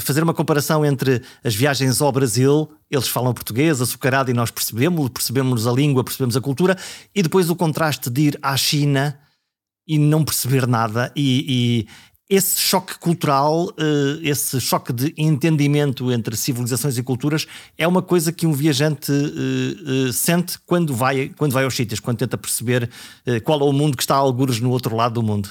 fazer 0.00 0.22
uma 0.22 0.34
comparação 0.34 0.84
entre 0.84 1.22
as 1.44 1.54
viagens 1.54 2.00
ao 2.00 2.12
Brasil 2.12 2.68
eles 2.90 3.06
falam 3.06 3.32
português, 3.32 3.80
açucarado, 3.80 4.30
e 4.30 4.34
nós 4.34 4.50
percebemos, 4.50 5.08
percebemos 5.10 5.66
a 5.66 5.72
língua, 5.72 6.02
percebemos 6.02 6.36
a 6.36 6.40
cultura, 6.40 6.76
e 7.14 7.22
depois 7.22 7.48
o 7.48 7.54
contraste 7.54 8.10
de 8.10 8.22
ir 8.22 8.38
à 8.42 8.56
China 8.56 9.16
e 9.86 9.96
não 9.96 10.24
perceber 10.24 10.66
nada, 10.66 11.12
e 11.14 11.86
esse 12.30 12.60
choque 12.60 12.96
cultural, 13.00 13.72
eh, 13.76 14.20
esse 14.22 14.60
choque 14.60 14.92
de 14.92 15.12
entendimento 15.18 16.12
entre 16.12 16.36
civilizações 16.36 16.96
e 16.96 17.02
culturas 17.02 17.44
é 17.76 17.88
uma 17.88 18.00
coisa 18.00 18.30
que 18.30 18.46
um 18.46 18.52
viajante 18.52 19.10
eh, 19.10 20.06
eh, 20.08 20.12
sente 20.12 20.56
quando 20.64 20.94
vai, 20.94 21.32
quando 21.36 21.52
vai 21.52 21.64
aos 21.64 21.74
sítios, 21.74 21.98
quando 21.98 22.18
tenta 22.18 22.38
perceber 22.38 22.88
qual 23.44 23.60
é 23.60 23.64
o 23.64 23.72
mundo 23.72 23.96
que 23.96 24.02
está 24.04 24.14
a 24.14 24.18
algures 24.18 24.60
no 24.60 24.70
outro 24.70 24.94
lado 24.94 25.14
do 25.14 25.22
mundo. 25.22 25.48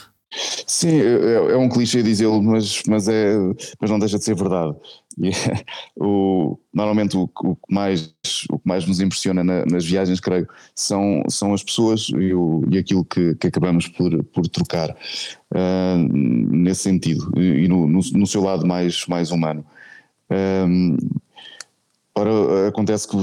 Sim, 0.66 1.02
é, 1.02 1.54
é 1.54 1.58
um 1.58 1.68
clichê 1.68 2.04
dizê-lo, 2.04 2.42
mas, 2.42 2.84
mas, 2.88 3.08
é, 3.08 3.36
mas 3.82 3.90
não 3.90 4.00
deixa 4.00 4.18
de 4.18 4.24
ser 4.24 4.36
verdade. 4.36 4.76
O, 6.02 6.58
normalmente 6.74 7.18
o, 7.18 7.30
o, 7.44 7.56
que 7.56 7.74
mais, 7.74 8.14
o 8.50 8.58
que 8.58 8.68
mais 8.68 8.86
nos 8.86 9.02
impressiona 9.02 9.44
na, 9.44 9.66
nas 9.66 9.86
viagens, 9.86 10.20
creio, 10.20 10.48
são, 10.74 11.24
são 11.28 11.54
as 11.54 11.62
pessoas 11.62 12.08
e, 12.10 12.34
o, 12.34 12.64
e 12.70 12.78
aquilo 12.78 13.04
que, 13.04 13.36
que 13.36 13.48
acabamos 13.48 13.88
por, 13.88 14.24
por 14.26 14.48
trocar 14.48 14.90
uh, 14.92 15.98
nesse 16.14 16.84
sentido 16.84 17.32
e, 17.38 17.68
no, 17.68 17.86
no, 17.86 18.00
no, 18.00 18.28
seu 18.28 18.42
lado 18.42 18.66
mais, 18.66 19.06
mais 19.08 19.32
humano. 19.32 19.66
Um, 20.32 20.98
Ora, 22.16 22.68
acontece 22.68 23.08
que, 23.08 23.16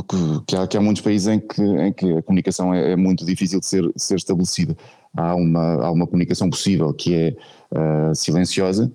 que, 0.46 0.56
há, 0.56 0.66
que, 0.66 0.76
há, 0.76 0.80
muitos 0.80 1.02
países 1.02 1.28
em 1.28 1.38
que, 1.38 1.60
em 1.60 1.92
que 1.92 2.12
a 2.12 2.22
comunicação 2.22 2.72
é, 2.72 2.92
é 2.92 2.96
muito 2.96 3.26
difícil 3.26 3.60
de 3.60 3.66
ser, 3.66 3.92
ser 3.94 4.14
estabelecida 4.14 4.74
há 5.16 5.34
uma, 5.34 5.86
há 5.86 5.90
uma 5.90 6.06
comunicação 6.06 6.48
possível 6.50 6.92
que 6.92 7.14
é 7.14 7.36
uh, 7.72 8.14
silenciosa, 8.14 8.92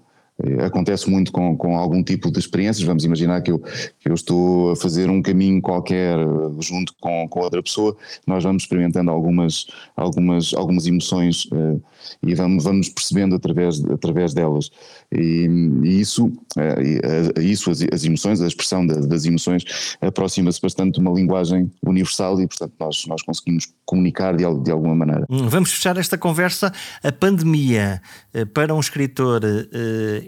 acontece 0.65 1.09
muito 1.09 1.31
com, 1.31 1.55
com 1.55 1.77
algum 1.77 2.03
tipo 2.03 2.31
de 2.31 2.39
experiências. 2.39 2.85
Vamos 2.85 3.03
imaginar 3.03 3.41
que 3.41 3.51
eu, 3.51 3.59
que 3.59 4.09
eu 4.09 4.13
estou 4.13 4.71
a 4.71 4.75
fazer 4.75 5.09
um 5.09 5.21
caminho 5.21 5.61
qualquer 5.61 6.17
eh, 6.17 6.25
junto 6.59 6.93
com, 6.99 7.27
com 7.27 7.39
outra 7.39 7.61
pessoa, 7.61 7.95
nós 8.25 8.43
vamos 8.43 8.63
experimentando 8.63 9.11
algumas, 9.11 9.67
algumas, 9.95 10.53
algumas 10.53 10.87
emoções 10.87 11.45
uh, 11.45 11.81
e 12.25 12.35
vamos, 12.35 12.63
vamos 12.63 12.89
percebendo 12.89 13.35
através, 13.35 13.83
através 13.85 14.33
delas. 14.33 14.71
E, 15.13 15.47
e 15.83 15.99
isso, 15.99 16.27
uh, 16.27 17.39
isso 17.41 17.69
as, 17.69 17.81
as, 17.91 18.03
emoções, 18.03 18.41
a 18.41 18.47
expressão 18.47 18.85
da, 18.85 18.95
das 18.95 19.25
emoções, 19.25 19.63
aproxima-se 19.99 20.61
bastante 20.61 20.95
de 20.95 20.99
uma 21.01 21.11
linguagem 21.11 21.71
universal 21.85 22.39
e, 22.41 22.47
portanto, 22.47 22.73
nós, 22.79 23.05
nós 23.07 23.21
conseguimos 23.21 23.67
comunicar 23.85 24.35
de, 24.35 24.43
de 24.63 24.71
alguma 24.71 24.95
maneira. 24.95 25.25
Hum, 25.29 25.49
vamos 25.49 25.71
fechar 25.71 25.97
esta 25.97 26.17
conversa. 26.17 26.71
A 27.03 27.11
pandemia, 27.11 28.01
para 28.53 28.73
um 28.73 28.79
escritor, 28.79 29.41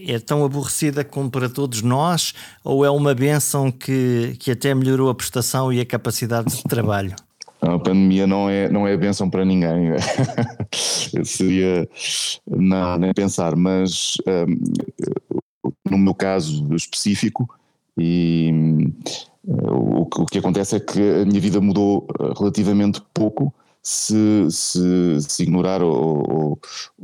é 0.08 0.20
tão 0.20 0.44
aborrecida 0.44 1.04
como 1.04 1.30
para 1.30 1.48
todos 1.50 1.82
nós 1.82 2.34
ou 2.64 2.84
é 2.84 2.90
uma 2.90 3.14
benção 3.14 3.72
que, 3.72 4.36
que 4.40 4.52
até 4.52 4.74
melhorou 4.74 5.10
a 5.10 5.16
prestação 5.16 5.72
e 5.72 5.80
a 5.80 5.86
capacidade 5.86 6.56
de 6.56 6.64
trabalho? 6.64 7.16
A 7.64 7.80
pandemia 7.80 8.28
não 8.28 8.50
é, 8.50 8.70
não 8.70 8.86
é 8.86 8.98
benção 8.98 9.30
para 9.30 9.46
ninguém. 9.46 9.92
Seria 11.24 11.88
não, 12.46 12.98
nem 12.98 13.14
pensar, 13.14 13.56
mas 13.56 14.18
um, 14.28 15.72
no 15.90 15.98
meu 15.98 16.14
caso 16.14 16.68
específico, 16.76 17.50
e 17.98 18.52
um, 18.54 18.94
o, 19.46 20.02
o 20.02 20.26
que 20.26 20.40
acontece 20.40 20.76
é 20.76 20.80
que 20.80 21.00
a 21.00 21.26
minha 21.26 21.40
vida 21.40 21.62
mudou 21.62 22.06
relativamente 22.38 23.02
pouco 23.14 23.54
se, 23.82 24.48
se, 24.50 25.22
se 25.22 25.44
ignorar 25.44 25.82
ou, 25.82 26.60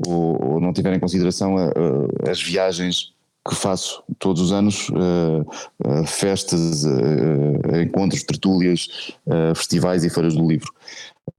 ou, 0.08 0.44
ou, 0.46 0.60
não 0.62 0.74
tiver 0.74 0.94
em 0.94 1.00
consideração 1.00 1.58
a, 1.58 1.68
a, 1.68 2.32
as 2.32 2.42
viagens 2.42 3.14
que 3.48 3.56
faço 3.56 4.04
todos 4.20 4.42
os 4.42 4.52
anos, 4.52 4.90
uh, 4.90 5.42
uh, 5.86 6.06
festas, 6.06 6.84
uh, 6.86 7.82
encontros, 7.82 8.24
tertúlias, 8.24 9.14
festivais 9.56 10.04
e 10.04 10.10
feiras 10.10 10.36
do 10.36 10.48
livro. 10.48 10.72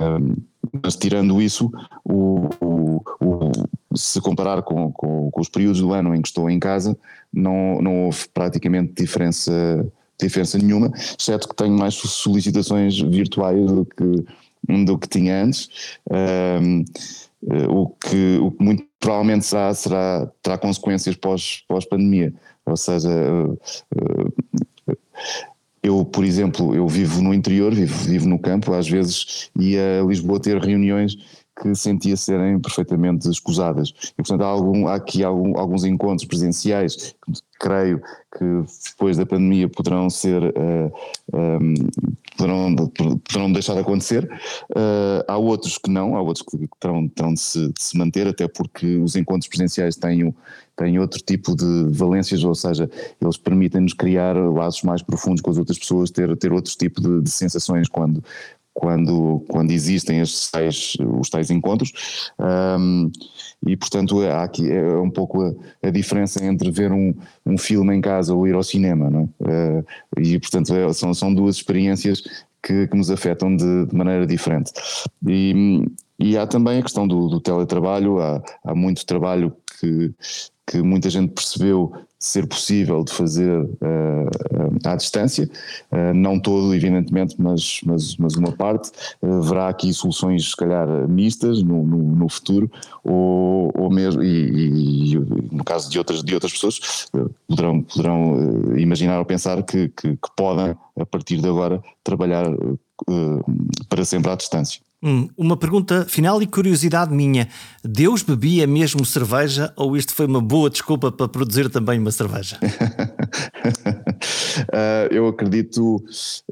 Um, 0.01 0.37
mas 0.83 0.97
tirando 0.97 1.41
isso, 1.43 1.71
o, 2.05 2.49
o, 2.61 3.03
o, 3.21 3.97
se 3.97 4.21
comparar 4.21 4.63
com, 4.63 4.93
com, 4.93 5.31
com, 5.31 5.41
os 5.41 5.49
períodos 5.49 5.81
do 5.81 5.93
ano 5.93 6.15
em 6.15 6.23
que 6.23 6.29
estou 6.29 6.49
em 6.49 6.61
casa, 6.61 6.97
não, 7.33 7.81
não 7.83 8.05
houve 8.07 8.29
praticamente 8.33 8.93
diferença, 9.03 9.53
diferença 10.21 10.59
nenhuma, 10.59 10.93
exceto 11.19 11.49
que 11.49 11.57
tenho 11.57 11.77
mais 11.77 11.95
solicitações 11.95 13.01
virtuais 13.01 13.67
do 13.67 13.85
que 13.85 14.25
do 14.85 14.99
que 14.99 15.09
tinha 15.09 15.43
antes, 15.43 15.99
um, 16.11 16.85
o, 17.69 17.89
que, 17.89 18.39
o 18.41 18.51
que 18.51 18.63
muito 18.63 18.85
provavelmente 18.99 19.47
será, 19.47 19.73
será, 19.75 20.31
terá 20.43 20.59
consequências 20.59 21.17
pós, 21.17 21.65
pós-pandemia, 21.67 22.35
ou 22.67 22.77
seja, 22.77 23.09
uh, 23.09 24.33
eu, 25.83 26.05
por 26.05 26.25
exemplo, 26.25 26.75
eu 26.75 26.87
vivo 26.87 27.23
no 27.23 27.33
interior, 27.33 27.75
vivo, 27.75 27.97
vivo 28.05 28.29
no 28.29 28.39
campo, 28.39 28.75
às 28.75 28.89
vezes 28.89 29.51
ia 29.59 30.03
a 30.03 30.05
Lisboa 30.05 30.39
ter 30.39 30.59
reuniões 30.59 31.17
que 31.61 31.75
sentia 31.75 32.17
serem 32.17 32.59
perfeitamente 32.59 33.29
escusadas. 33.29 33.93
E, 34.13 34.23
portanto, 34.23 34.43
há, 34.43 34.47
algum, 34.47 34.89
há 34.89 34.95
aqui 34.95 35.23
algum, 35.23 35.59
alguns 35.59 35.85
encontros 35.85 36.27
presenciais 36.27 37.15
que 37.25 37.33
creio 37.59 38.01
que 38.37 38.45
depois 38.91 39.17
da 39.17 39.27
pandemia 39.27 39.69
poderão 39.69 40.09
ser, 40.09 40.43
uh, 40.43 40.53
eh, 40.55 41.59
um, 41.61 41.75
poderão, 42.37 42.75
poderão 42.75 43.53
deixar 43.53 43.75
de 43.75 43.81
acontecer. 43.81 44.25
Uh, 44.71 45.25
há 45.27 45.37
outros 45.37 45.79
que 45.79 45.91
não, 45.91 46.17
há 46.17 46.23
outros 46.23 46.45
que 46.45 46.69
terão, 46.79 47.09
terão 47.09 47.35
de, 47.35 47.41
se, 47.41 47.69
de 47.73 47.83
se 47.83 47.97
manter, 47.97 48.27
até 48.27 48.49
porque 48.49 48.97
os 48.97 49.17
encontros 49.17 49.49
presenciais 49.49 49.97
têm, 49.97 50.35
têm 50.77 50.99
outro 50.99 51.21
tipo 51.21 51.55
de 51.55 51.87
valências, 51.91 52.45
ou 52.45 52.55
seja, 52.55 52.91
eles 53.21 53.37
permitem-nos 53.37 53.93
criar 53.93 54.37
laços 54.37 54.83
mais 54.83 55.03
profundos 55.03 55.41
com 55.41 55.51
as 55.51 55.59
outras 55.59 55.79
pessoas, 55.79 56.11
ter, 56.11 56.37
ter 56.37 56.53
outro 56.53 56.73
tipo 56.77 57.01
de, 57.01 57.23
de 57.23 57.31
sensações 57.31 57.89
quando, 57.89 58.23
quando, 58.81 59.45
quando 59.47 59.71
existem 59.73 60.21
estes 60.21 60.51
tais, 60.51 60.97
os 61.21 61.29
tais 61.29 61.51
encontros. 61.51 62.33
Um, 62.39 63.13
e 63.67 63.77
portanto 63.77 64.23
há 64.23 64.43
aqui 64.43 64.73
é 64.73 64.97
um 64.97 65.11
pouco 65.11 65.43
a, 65.43 65.89
a, 65.89 65.91
diferença 65.91 66.43
entre 66.43 66.71
ver 66.71 66.91
um, 66.91 67.15
um 67.45 67.59
filme 67.59 67.95
em 67.95 68.01
casa 68.01 68.35
ou 68.35 68.49
ir 68.49 68.55
ao 68.55 68.63
cinema, 68.63 69.11
não 69.11 69.29
é? 69.45 69.81
Uh, 69.81 70.21
e 70.21 70.39
portanto 70.39 70.75
é, 70.75 70.91
são, 70.95 71.13
são 71.13 71.35
duas 71.35 71.57
experiências 71.57 72.23
que, 72.63 72.87
que 72.89 72.97
nos 72.97 73.11
afetam 73.11 73.55
de, 73.55 73.87
de, 73.87 73.95
maneira 73.95 74.27
diferente. 74.27 74.73
E, 75.27 75.85
e 76.19 76.39
há 76.39 76.47
também 76.47 76.79
a 76.79 76.83
questão 76.83 77.07
do, 77.07 77.29
do 77.29 77.39
teletrabalho, 77.39 78.19
há, 78.19 78.43
há 78.65 78.75
muito 78.75 79.05
trabalho 79.05 79.55
que, 79.79 80.15
que 80.67 80.83
muita 80.83 81.11
gente 81.11 81.33
percebeu 81.33 81.93
ser 82.21 82.47
possível 82.47 83.03
de 83.03 83.13
fazer 83.15 83.63
uh, 83.63 84.31
à 84.85 84.95
distância, 84.95 85.51
uh, 85.91 86.13
não 86.15 86.39
todo, 86.39 86.75
evidentemente, 86.75 87.35
mas, 87.39 87.81
mas, 87.83 88.15
mas 88.19 88.37
uma 88.37 88.53
parte. 88.53 88.91
Uh, 89.23 89.39
haverá 89.39 89.69
aqui 89.71 89.93
soluções, 89.95 90.51
se 90.51 90.57
calhar, 90.57 90.87
mistas 91.09 91.63
no, 91.63 91.83
no, 91.83 91.97
no 91.97 92.29
futuro, 92.29 92.71
ou, 93.03 93.73
ou 93.75 93.91
mesmo, 93.91 94.23
e, 94.23 95.15
e, 95.15 95.19
no 95.51 95.65
caso 95.65 95.91
de 95.91 95.97
outras, 95.97 96.23
de 96.23 96.35
outras 96.35 96.53
pessoas, 96.53 97.09
poderão, 97.49 97.83
poderão 97.83 98.77
imaginar 98.77 99.19
ou 99.19 99.25
pensar 99.25 99.63
que, 99.63 99.89
que, 99.89 100.17
que 100.17 100.29
podem, 100.37 100.77
a 100.99 101.07
partir 101.07 101.41
de 101.41 101.49
agora, 101.49 101.83
trabalhar 102.05 102.45
para 103.89 104.05
sempre 104.05 104.31
à 104.31 104.35
distância. 104.35 104.83
Hum, 105.03 105.31
uma 105.35 105.57
pergunta 105.57 106.05
final 106.05 106.43
e 106.43 106.47
curiosidade 106.47 107.15
minha: 107.15 107.49
Deus 107.83 108.23
bebia 108.23 108.67
mesmo 108.67 109.03
cerveja 109.03 109.73
ou 109.75 109.97
isto 109.97 110.15
foi 110.15 110.27
uma 110.27 110.43
boa 110.43 110.69
desculpa 110.69 111.11
para 111.11 111.27
produzir 111.27 111.71
também 111.71 111.99
uma 111.99 112.11
cerveja? 112.11 112.59
uh, 114.69 115.09
eu 115.11 115.27
acredito, 115.27 116.05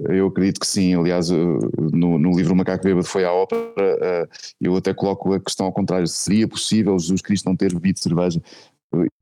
eu 0.08 0.28
acredito 0.28 0.60
que 0.60 0.66
sim. 0.66 0.94
Aliás, 0.94 1.28
no, 1.28 2.18
no 2.18 2.34
livro 2.34 2.56
Macaco 2.56 2.84
Bêbado 2.84 3.06
foi 3.06 3.26
à 3.26 3.32
ópera. 3.32 3.60
Uh, 3.76 4.28
eu 4.62 4.74
até 4.76 4.94
coloco 4.94 5.34
a 5.34 5.40
questão 5.40 5.66
ao 5.66 5.72
contrário: 5.72 6.06
seria 6.06 6.48
possível 6.48 6.98
Jesus 6.98 7.20
Cristo 7.20 7.44
não 7.44 7.54
ter 7.54 7.74
bebido 7.74 7.98
cerveja? 7.98 8.40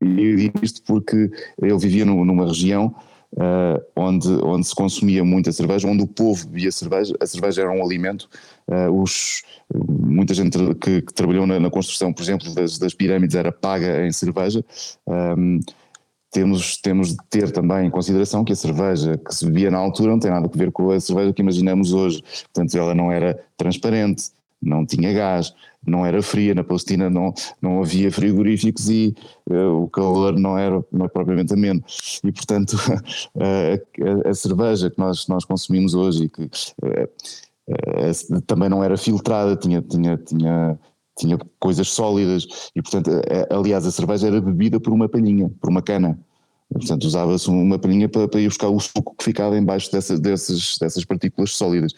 E 0.01 0.49
isto 0.61 0.81
porque 0.83 1.29
ele 1.61 1.77
vivia 1.77 2.05
no, 2.05 2.23
numa 2.23 2.47
região 2.47 2.95
uh, 3.33 3.83
onde, 3.95 4.27
onde 4.43 4.67
se 4.67 4.75
consumia 4.75 5.23
muita 5.23 5.51
cerveja, 5.51 5.87
onde 5.87 6.03
o 6.03 6.07
povo 6.07 6.47
bebia 6.47 6.71
cerveja, 6.71 7.15
a 7.19 7.25
cerveja 7.25 7.61
era 7.61 7.71
um 7.71 7.83
alimento. 7.83 8.29
Uh, 8.67 9.01
os, 9.01 9.43
muita 9.73 10.33
gente 10.33 10.57
que, 10.75 11.01
que 11.01 11.13
trabalhou 11.13 11.45
na, 11.45 11.59
na, 11.59 11.69
construção, 11.69 12.13
por 12.13 12.21
exemplo, 12.21 12.53
das, 12.53 12.77
das, 12.77 12.93
pirâmides 12.93 13.35
era 13.35 13.51
paga 13.51 14.05
em 14.05 14.11
cerveja. 14.11 14.63
Um, 15.07 15.59
temos, 16.31 16.77
temos 16.77 17.09
de 17.09 17.17
ter 17.29 17.51
também 17.51 17.87
em 17.87 17.89
consideração 17.89 18.43
que 18.43 18.51
a 18.51 18.55
cerveja 18.55 19.17
que 19.17 19.33
se 19.33 19.45
bebia 19.45 19.71
na 19.71 19.77
altura 19.77 20.11
não 20.11 20.19
tem 20.19 20.29
nada 20.29 20.49
a 20.53 20.57
ver 20.57 20.71
com 20.71 20.91
a 20.91 20.99
cerveja 20.99 21.33
que 21.33 21.41
imaginamos 21.41 21.93
hoje. 21.93 22.21
Portanto, 22.53 22.77
ela 22.77 22.93
não 22.93 23.11
era 23.11 23.41
transparente, 23.55 24.25
não 24.61 24.85
tinha 24.85 25.13
gás, 25.13 25.53
não 25.87 26.05
era 26.05 26.21
fria, 26.21 26.53
na 26.53 26.63
Palestina 26.63 27.09
não, 27.09 27.33
não 27.61 27.81
havia 27.81 28.11
frigoríficos 28.11 28.89
e 28.89 29.15
uh, 29.49 29.83
o 29.83 29.89
calor 29.89 30.37
não 30.37 30.57
era, 30.57 30.83
não 30.91 31.05
era 31.05 31.09
propriamente 31.09 31.53
ameno. 31.53 31.83
E 32.23 32.31
portanto 32.31 32.75
a, 33.39 34.27
a, 34.27 34.29
a, 34.29 34.33
cerveja 34.33 34.89
que 34.89 34.99
nós, 34.99 35.27
nós 35.27 35.45
consumimos 35.45 35.93
hoje 35.93 36.25
e 36.25 36.29
que 36.29 36.43
uh, 36.43 38.41
também 38.45 38.69
não 38.69 38.83
era 38.83 38.97
filtrada, 38.97 39.55
tinha, 39.55 39.81
tinha, 39.81 40.17
tinha, 40.17 40.79
tinha 41.17 41.37
coisas 41.59 41.89
sólidas 41.89 42.71
e 42.75 42.81
portanto, 42.81 43.09
aliás 43.49 43.85
a 43.85 43.91
cerveja 43.91 44.27
era 44.27 44.39
bebida 44.39 44.79
por 44.79 44.93
uma 44.93 45.09
palhinha, 45.09 45.51
por 45.59 45.69
uma 45.69 45.81
cana. 45.81 46.17
Portanto, 46.71 47.05
usava-se 47.05 47.49
uma 47.49 47.79
palhinha 47.79 48.09
para, 48.09 48.27
para, 48.27 48.41
ir 48.41 48.47
buscar 48.47 48.67
o 48.67 48.79
suco 48.79 49.15
que 49.17 49.23
ficava 49.23 49.57
embaixo 49.57 49.91
dessa, 49.91 50.19
dessas, 50.19 50.77
dessas 50.79 51.05
partículas 51.05 51.51
sólidas. 51.51 51.93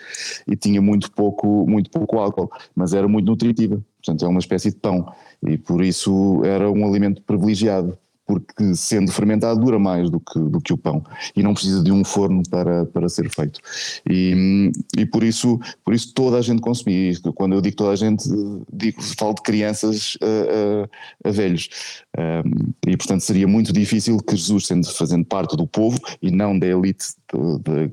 E 0.47 0.55
tinha 0.55 0.81
muito 0.81 1.11
pouco, 1.11 1.67
muito 1.67 1.89
pouco 1.89 2.19
álcool, 2.19 2.49
mas 2.75 2.93
era 2.93 3.07
muito 3.07 3.25
nutritiva. 3.25 3.83
Portanto, 3.97 4.25
é 4.25 4.27
uma 4.27 4.39
espécie 4.39 4.69
de 4.69 4.77
pão. 4.77 5.11
E 5.45 5.57
por 5.57 5.83
isso 5.83 6.43
era 6.45 6.69
um 6.69 6.87
alimento 6.87 7.21
privilegiado 7.23 7.97
porque 8.29 8.75
sendo 8.75 9.11
fermentado 9.11 9.59
dura 9.59 9.79
mais 9.79 10.07
do 10.07 10.19
que, 10.19 10.37
do 10.37 10.61
que 10.61 10.71
o 10.71 10.77
pão 10.77 11.03
e 11.35 11.41
não 11.41 11.55
precisa 11.55 11.83
de 11.83 11.91
um 11.91 12.03
forno 12.03 12.43
para, 12.47 12.85
para 12.85 13.09
ser 13.09 13.27
feito. 13.27 13.59
E, 14.07 14.71
e 14.95 15.03
por, 15.03 15.23
isso, 15.23 15.59
por 15.83 15.95
isso 15.95 16.13
toda 16.13 16.37
a 16.37 16.41
gente 16.43 16.61
consumia 16.61 17.09
isto. 17.09 17.33
Quando 17.33 17.55
eu 17.55 17.61
digo 17.61 17.75
toda 17.75 17.91
a 17.91 17.95
gente, 17.95 18.29
digo, 18.71 19.01
falo 19.17 19.33
de 19.33 19.41
crianças 19.41 20.15
a, 20.21 21.25
a, 21.25 21.29
a 21.29 21.31
velhos. 21.31 21.69
Um, 22.15 22.71
e 22.87 22.95
portanto 22.95 23.21
seria 23.21 23.47
muito 23.47 23.73
difícil 23.73 24.19
que 24.19 24.35
Jesus, 24.35 24.67
sendo 24.67 24.87
fazendo 24.93 25.25
parte 25.25 25.57
do 25.57 25.65
povo 25.65 25.99
e 26.21 26.29
não 26.29 26.57
da 26.57 26.67
elite 26.67 27.07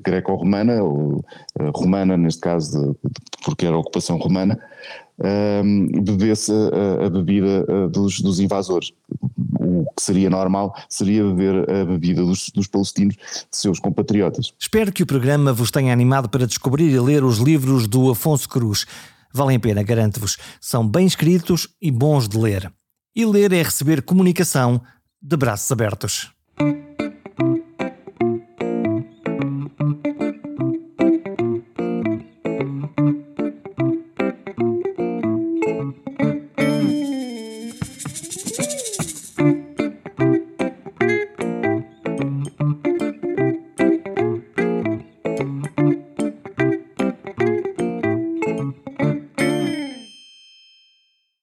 greco-romana, 0.03 0.83
ou 0.83 1.25
uh, 1.59 1.71
romana 1.73 2.15
neste 2.15 2.41
caso, 2.41 2.79
de, 2.79 3.09
de, 3.09 3.21
porque 3.43 3.65
era 3.65 3.75
ocupação 3.75 4.17
romana, 4.17 4.59
um, 5.19 6.03
bebesse 6.03 6.51
a, 6.51 7.05
a 7.05 7.09
bebida 7.09 7.65
uh, 7.67 7.89
dos, 7.89 8.19
dos 8.21 8.39
invasores 8.39 8.91
o 9.67 9.85
que 9.95 10.01
seria 10.01 10.29
normal 10.29 10.75
seria 10.87 11.23
beber 11.23 11.69
a 11.69 11.85
bebida 11.85 12.23
dos, 12.23 12.49
dos 12.49 12.67
palestinos, 12.67 13.15
de 13.15 13.57
seus 13.57 13.79
compatriotas. 13.79 14.53
Espero 14.57 14.91
que 14.91 15.03
o 15.03 15.05
programa 15.05 15.51
vos 15.51 15.71
tenha 15.71 15.91
animado 15.91 16.29
para 16.29 16.47
descobrir 16.47 16.89
e 16.89 16.99
ler 16.99 17.23
os 17.23 17.37
livros 17.37 17.87
do 17.87 18.09
Afonso 18.09 18.47
Cruz. 18.47 18.85
Valem 19.33 19.57
a 19.57 19.59
pena, 19.59 19.83
garanto-vos. 19.83 20.37
São 20.61 20.87
bem 20.87 21.05
escritos 21.05 21.67
e 21.81 21.91
bons 21.91 22.27
de 22.27 22.37
ler. 22.37 22.71
E 23.15 23.25
ler 23.25 23.51
é 23.51 23.61
receber 23.61 24.01
comunicação 24.01 24.81
de 25.21 25.35
braços 25.35 25.71
abertos. 25.71 26.31